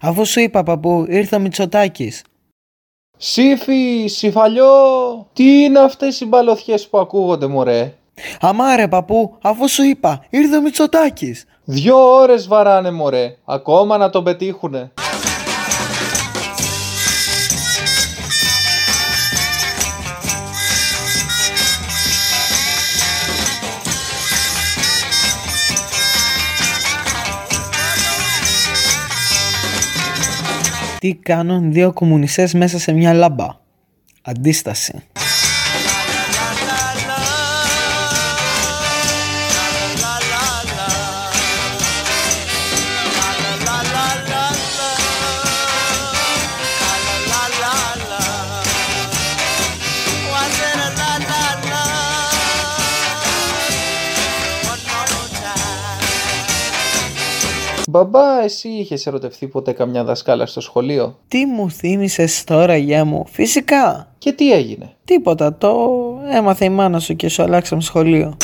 Αφού 0.00 0.26
σου 0.26 0.40
είπα 0.40 0.62
παππού, 0.62 1.04
ήρθε 1.08 1.36
ο 1.36 1.38
Μητσοτάκης. 1.38 2.24
Σύφη, 3.16 4.06
συφαλιό! 4.06 4.66
Τι 5.32 5.64
είναι 5.64 5.78
αυτές 5.78 6.20
οι 6.20 6.24
μπαλωθιές 6.24 6.88
που 6.88 6.98
ακούγονται 6.98 7.46
μωρέ; 7.46 7.94
Αμάρε 8.40 8.88
παππού, 8.88 9.36
αφού 9.42 9.68
σου 9.68 9.82
είπα, 9.82 10.24
ήρθε 10.30 10.56
ο 10.56 10.60
Μητσοτάκης. 10.62 11.44
Δυο 11.68 11.96
ώρες 11.96 12.46
βαράνε 12.46 12.90
μωρέ, 12.90 13.36
ακόμα 13.44 13.96
να 13.96 14.10
τον 14.10 14.24
πετύχουνε. 14.24 14.92
Τι 30.98 31.14
κάνουν 31.14 31.72
δύο 31.72 31.92
κομμουνιστές 31.92 32.54
μέσα 32.54 32.78
σε 32.78 32.92
μια 32.92 33.12
λάμπα. 33.12 33.46
Αντίσταση. 34.22 35.02
Μπαμπά, 57.96 58.42
εσύ 58.42 58.68
είχες 58.68 59.06
ερωτευτεί 59.06 59.46
ποτέ 59.46 59.72
καμιά 59.72 60.04
δασκάλα 60.04 60.46
στο 60.46 60.60
σχολείο; 60.60 61.18
Τι 61.28 61.46
μου 61.46 61.70
θύμισες 61.70 62.44
τώρα 62.44 62.76
γεια 62.76 63.04
μου, 63.04 63.24
φυσικά. 63.28 64.08
Και 64.18 64.32
τι 64.32 64.52
έγινε; 64.52 64.94
Τίποτα, 65.04 65.54
το 65.54 65.76
έμαθε 66.32 66.64
η 66.64 66.68
μάνα 66.68 66.98
σου 66.98 67.16
και 67.16 67.28
σου 67.28 67.42
αλλάξαμε 67.42 67.82
σχολείο. 67.82 68.36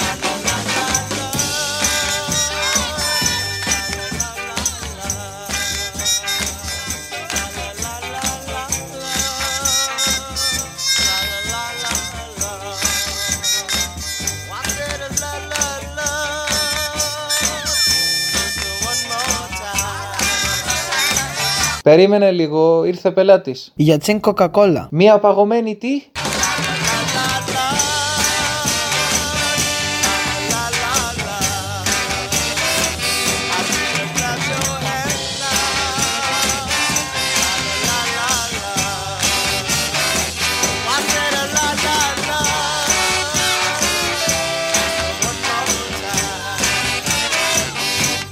Περίμενε 21.93 22.30
λίγο, 22.30 22.84
ήρθε 22.84 23.11
πελάτης. 23.11 23.72
Για 23.74 23.99
τσιν 23.99 24.20
κοκακόλα. 24.20 24.88
Μία 24.90 25.18
παγωμένη 25.18 25.76
τι; 25.76 26.03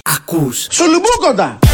Ακούς 0.03 0.67
Σουλουμπούκοντα! 0.71 1.70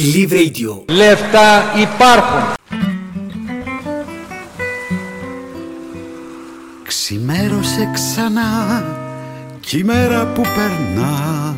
Believe 0.00 0.32
Radio. 0.32 0.84
Λεφτά 0.88 1.62
υπάρχουν. 1.80 2.54
Ξημέρωσε 6.86 7.90
ξανά 7.94 8.84
κι 9.60 9.78
η 9.78 9.84
μέρα 9.84 10.26
που 10.26 10.40
περνά. 10.40 11.56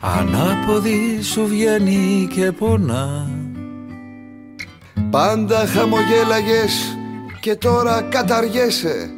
Ανάποδη 0.00 1.22
σου 1.22 1.46
βγαίνει 1.46 2.28
και 2.34 2.52
πονά. 2.52 3.30
Πάντα 5.10 5.66
χαμογέλαγες 5.66 6.98
και 7.40 7.54
τώρα 7.54 8.02
καταργέσαι. 8.02 9.10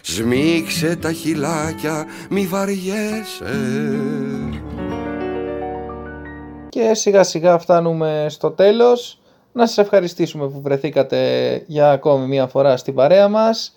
Σμίξε 0.00 0.96
τα 0.96 1.12
χυλάκια, 1.12 2.06
μη 2.30 2.46
βαριέσαι 2.46 4.21
Και 6.72 6.94
σιγά 6.94 7.22
σιγά 7.22 7.58
φτάνουμε 7.58 8.26
στο 8.28 8.50
τέλος. 8.50 9.18
Να 9.52 9.66
σας 9.66 9.78
ευχαριστήσουμε 9.78 10.48
που 10.48 10.60
βρεθήκατε 10.60 11.18
για 11.66 11.90
ακόμη 11.90 12.26
μία 12.26 12.46
φορά 12.46 12.76
στην 12.76 12.94
παρέα 12.94 13.28
μας. 13.28 13.76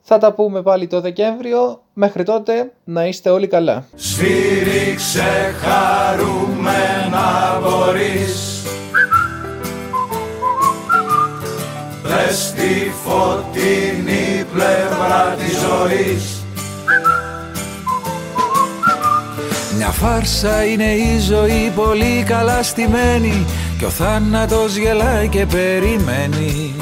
Θα 0.00 0.18
τα 0.18 0.32
πούμε 0.32 0.62
πάλι 0.62 0.86
το 0.86 1.00
Δεκέμβριο. 1.00 1.80
Μέχρι 1.92 2.22
τότε 2.22 2.72
να 2.84 3.06
είστε 3.06 3.30
όλοι 3.30 3.46
καλά. 3.46 3.86
Σφύριξε 3.94 5.54
χαρούμενα 5.60 7.60
μπορείς 7.62 8.62
Δες 12.02 12.52
τη 12.52 12.90
φωτεινή 12.90 14.44
πλευρά 14.52 15.34
της 15.38 15.58
ζωής 15.58 16.35
Μια 19.88 19.94
φάρσα 19.94 20.64
είναι 20.64 20.92
η 20.92 21.18
ζωή 21.18 21.72
πολύ 21.74 22.22
καλά 22.26 22.62
στημένη 22.62 23.46
Κι 23.78 23.84
ο 23.84 23.88
θάνατος 23.88 24.76
γελάει 24.76 25.28
και 25.28 25.46
περιμένει. 25.46 26.74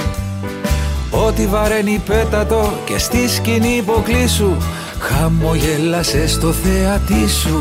Ό,τι 1.11 1.46
βαραίνει 1.46 2.02
πέτατο 2.07 2.72
και 2.84 2.98
στη 2.98 3.28
σκηνή 3.28 3.76
υποκλήσου 3.76 4.57
Χαμογέλασε 4.98 6.26
στο 6.26 6.52
θεατή 6.52 7.28
σου. 7.28 7.59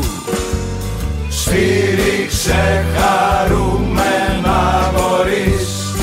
Σφύριξε 1.28 2.84
χαρούμενα 2.96 4.92
μπορείς 4.94 5.94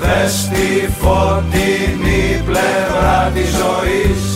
Δες 0.00 0.48
τη 0.48 0.90
φωτεινή 1.00 2.42
πλευρά 2.44 3.30
της 3.34 3.48
ζωής 3.48 4.29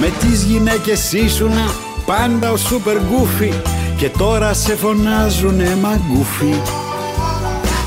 Με 0.00 0.12
τις 0.20 0.42
γυναίκες 0.42 1.12
ήσουνα 1.12 1.74
πάντα 2.06 2.52
ο 2.52 2.56
σούπερ 2.56 2.96
γκούφι 2.96 3.52
Και 3.96 4.08
τώρα 4.08 4.52
σε 4.52 4.76
φωνάζουνε 4.76 5.76
μαγκούφι. 5.80 6.60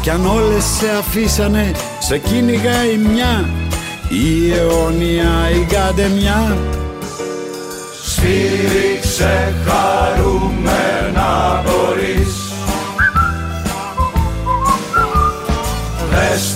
Κι 0.01 0.09
αν 0.09 0.25
όλες 0.25 0.63
σε 0.63 0.89
αφήσανε 0.99 1.71
σε 1.99 2.17
κυνηγάει 2.17 2.97
μια 2.97 3.49
Η 4.09 4.51
αιώνια 4.51 5.49
η 5.55 5.65
γκαντεμιά. 5.65 6.57
Σφύριξε 8.03 9.53
χαρούμενα 9.65 11.63
μπορείς 11.65 12.53
Δες 16.09 16.55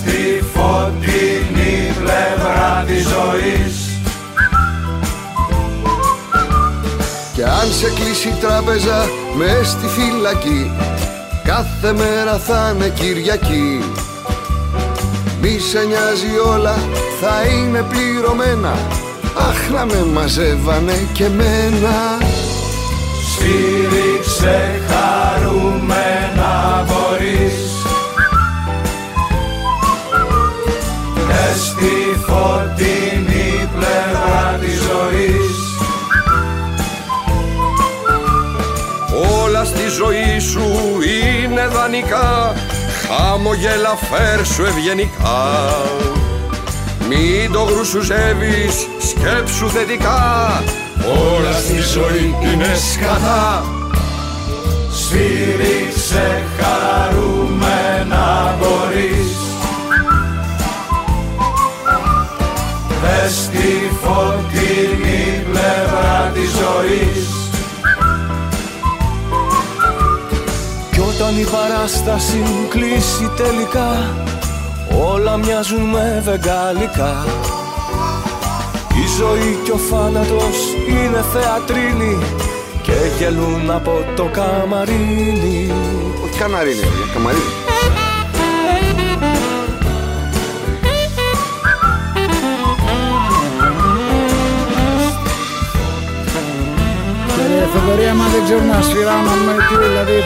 σε 7.78 7.90
κλείσει 7.90 8.28
η 8.28 8.36
τράπεζα 8.40 9.08
μες 9.36 9.68
στη 9.68 9.86
φυλακή. 9.86 10.72
Κάθε 11.44 11.92
μέρα 11.92 12.38
θα 12.38 12.72
είναι 12.74 12.88
Κυριακή. 12.88 13.84
Μη 15.42 15.58
σε 15.58 15.84
νοιάζει 15.84 16.38
όλα 16.54 16.74
θα 17.20 17.46
είναι 17.46 17.82
πληρωμένα. 17.82 18.72
Αχ 19.48 19.70
να 19.70 19.84
με 19.84 20.04
μαζεύανε 20.12 21.08
και 21.12 21.28
μένα 21.28 22.18
Σφύριξε 23.30 24.80
χαρούμενα 24.88 26.84
μπορείς 26.86 27.62
Δες 31.28 31.74
τη 31.78 32.18
φωτεινή 32.26 33.68
πλευρά 33.74 34.58
της 34.60 34.74
ζωής 34.74 35.47
ζωή 39.98 40.38
σου 40.38 40.66
είναι 41.42 41.66
δανεικά. 41.66 42.54
Χαμογέλα 43.06 43.98
φέρσου 44.10 44.64
ευγενικά. 44.64 45.40
Μην 47.08 47.52
το 47.52 47.62
γρουσουζεύεις, 47.62 48.74
σκέψου 49.08 49.68
θετικά. 49.68 50.62
Όλα 51.34 51.52
στη 51.52 51.80
ζωή 51.94 52.36
είναι 52.42 52.74
σκατά. 52.92 53.64
Σφύριξε 54.92 56.42
χαρούμενα 56.58 58.56
μπορείς. 58.58 59.36
Δες 63.02 63.48
τη 63.48 63.96
φωτεινή 64.02 65.44
πλευρά 65.50 66.30
της 66.34 66.50
ζωής 66.50 67.27
όταν 71.20 71.38
η 71.38 71.44
παράσταση 71.44 72.42
κλείσει 72.68 73.30
τελικά 73.36 74.14
Όλα 75.12 75.36
μοιάζουν 75.36 75.80
με 75.80 76.22
βεγγαλικά. 76.24 77.24
Η 79.02 79.06
ζωή 79.18 79.58
και 79.64 79.72
ο 79.72 79.76
θάνατος 79.76 80.56
είναι 80.88 81.24
θεατρίνη 81.32 82.18
Και 82.82 82.92
γελούν 83.18 83.70
από 83.70 84.04
το 84.16 84.24
καμαρίνι. 84.24 85.72
Όχι 86.24 86.38
καναρίνι, 86.38 86.80
ρε, 86.80 87.12
καμαρίνι. 87.14 87.42
Ε, 97.60 97.78
Θοδωρή, 97.78 98.06
άμα 98.08 98.24
δεν 98.32 98.44
ξέρουν 98.44 98.66
να 98.66 98.82
σφυράνουμε, 98.82 99.52
τι 99.68 99.76
δηλαδή... 99.86 100.22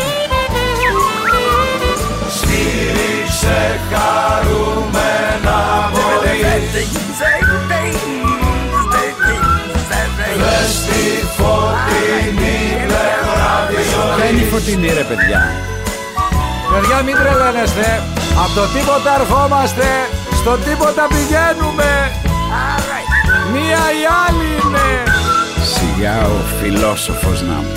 Σφύριξε 3.43 3.81
χαρούμενα 3.91 5.59
μπορείς 5.93 6.41
Δες 10.39 10.75
τη 10.87 11.27
φωτεινή 11.37 12.59
πλευρά 12.87 13.53
της 13.69 13.87
Ποια 14.17 14.27
είναι 14.29 14.41
η 14.41 14.45
ζωής 14.45 14.53
φωτεινή 14.53 14.87
ρε 14.87 15.05
παιδιά; 15.05 15.41
Παιδιά 16.73 17.03
μην 17.03 17.15
τρελαίνεστε. 17.15 18.03
Από 18.45 18.53
το 18.55 18.67
τίποτα 18.75 19.11
ερχόμαστε. 19.21 19.87
Στο 20.35 20.57
τίποτα 20.57 21.07
πηγαίνουμε. 21.15 21.91
Μία 23.53 23.83
ή 24.01 24.03
άλλη 24.27 24.49
είναι. 24.63 24.87
Σιγά 25.75 26.17
ο 26.27 26.41
φιλόσοφος 26.61 27.43
να 27.43 27.55
μου 27.55 27.73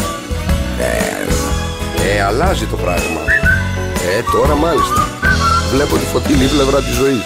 Ε, 2.17 2.23
αλλάζει 2.23 2.65
το 2.65 2.75
πράγμα 2.75 3.21
Ε, 4.17 4.21
τώρα 4.31 4.55
μάλιστα 4.55 5.14
Βλέπω 5.75 5.97
τη 5.97 6.05
φωτεινή 6.05 6.47
πλευρά 6.47 6.81
της 6.81 6.95
ζωής 6.95 7.25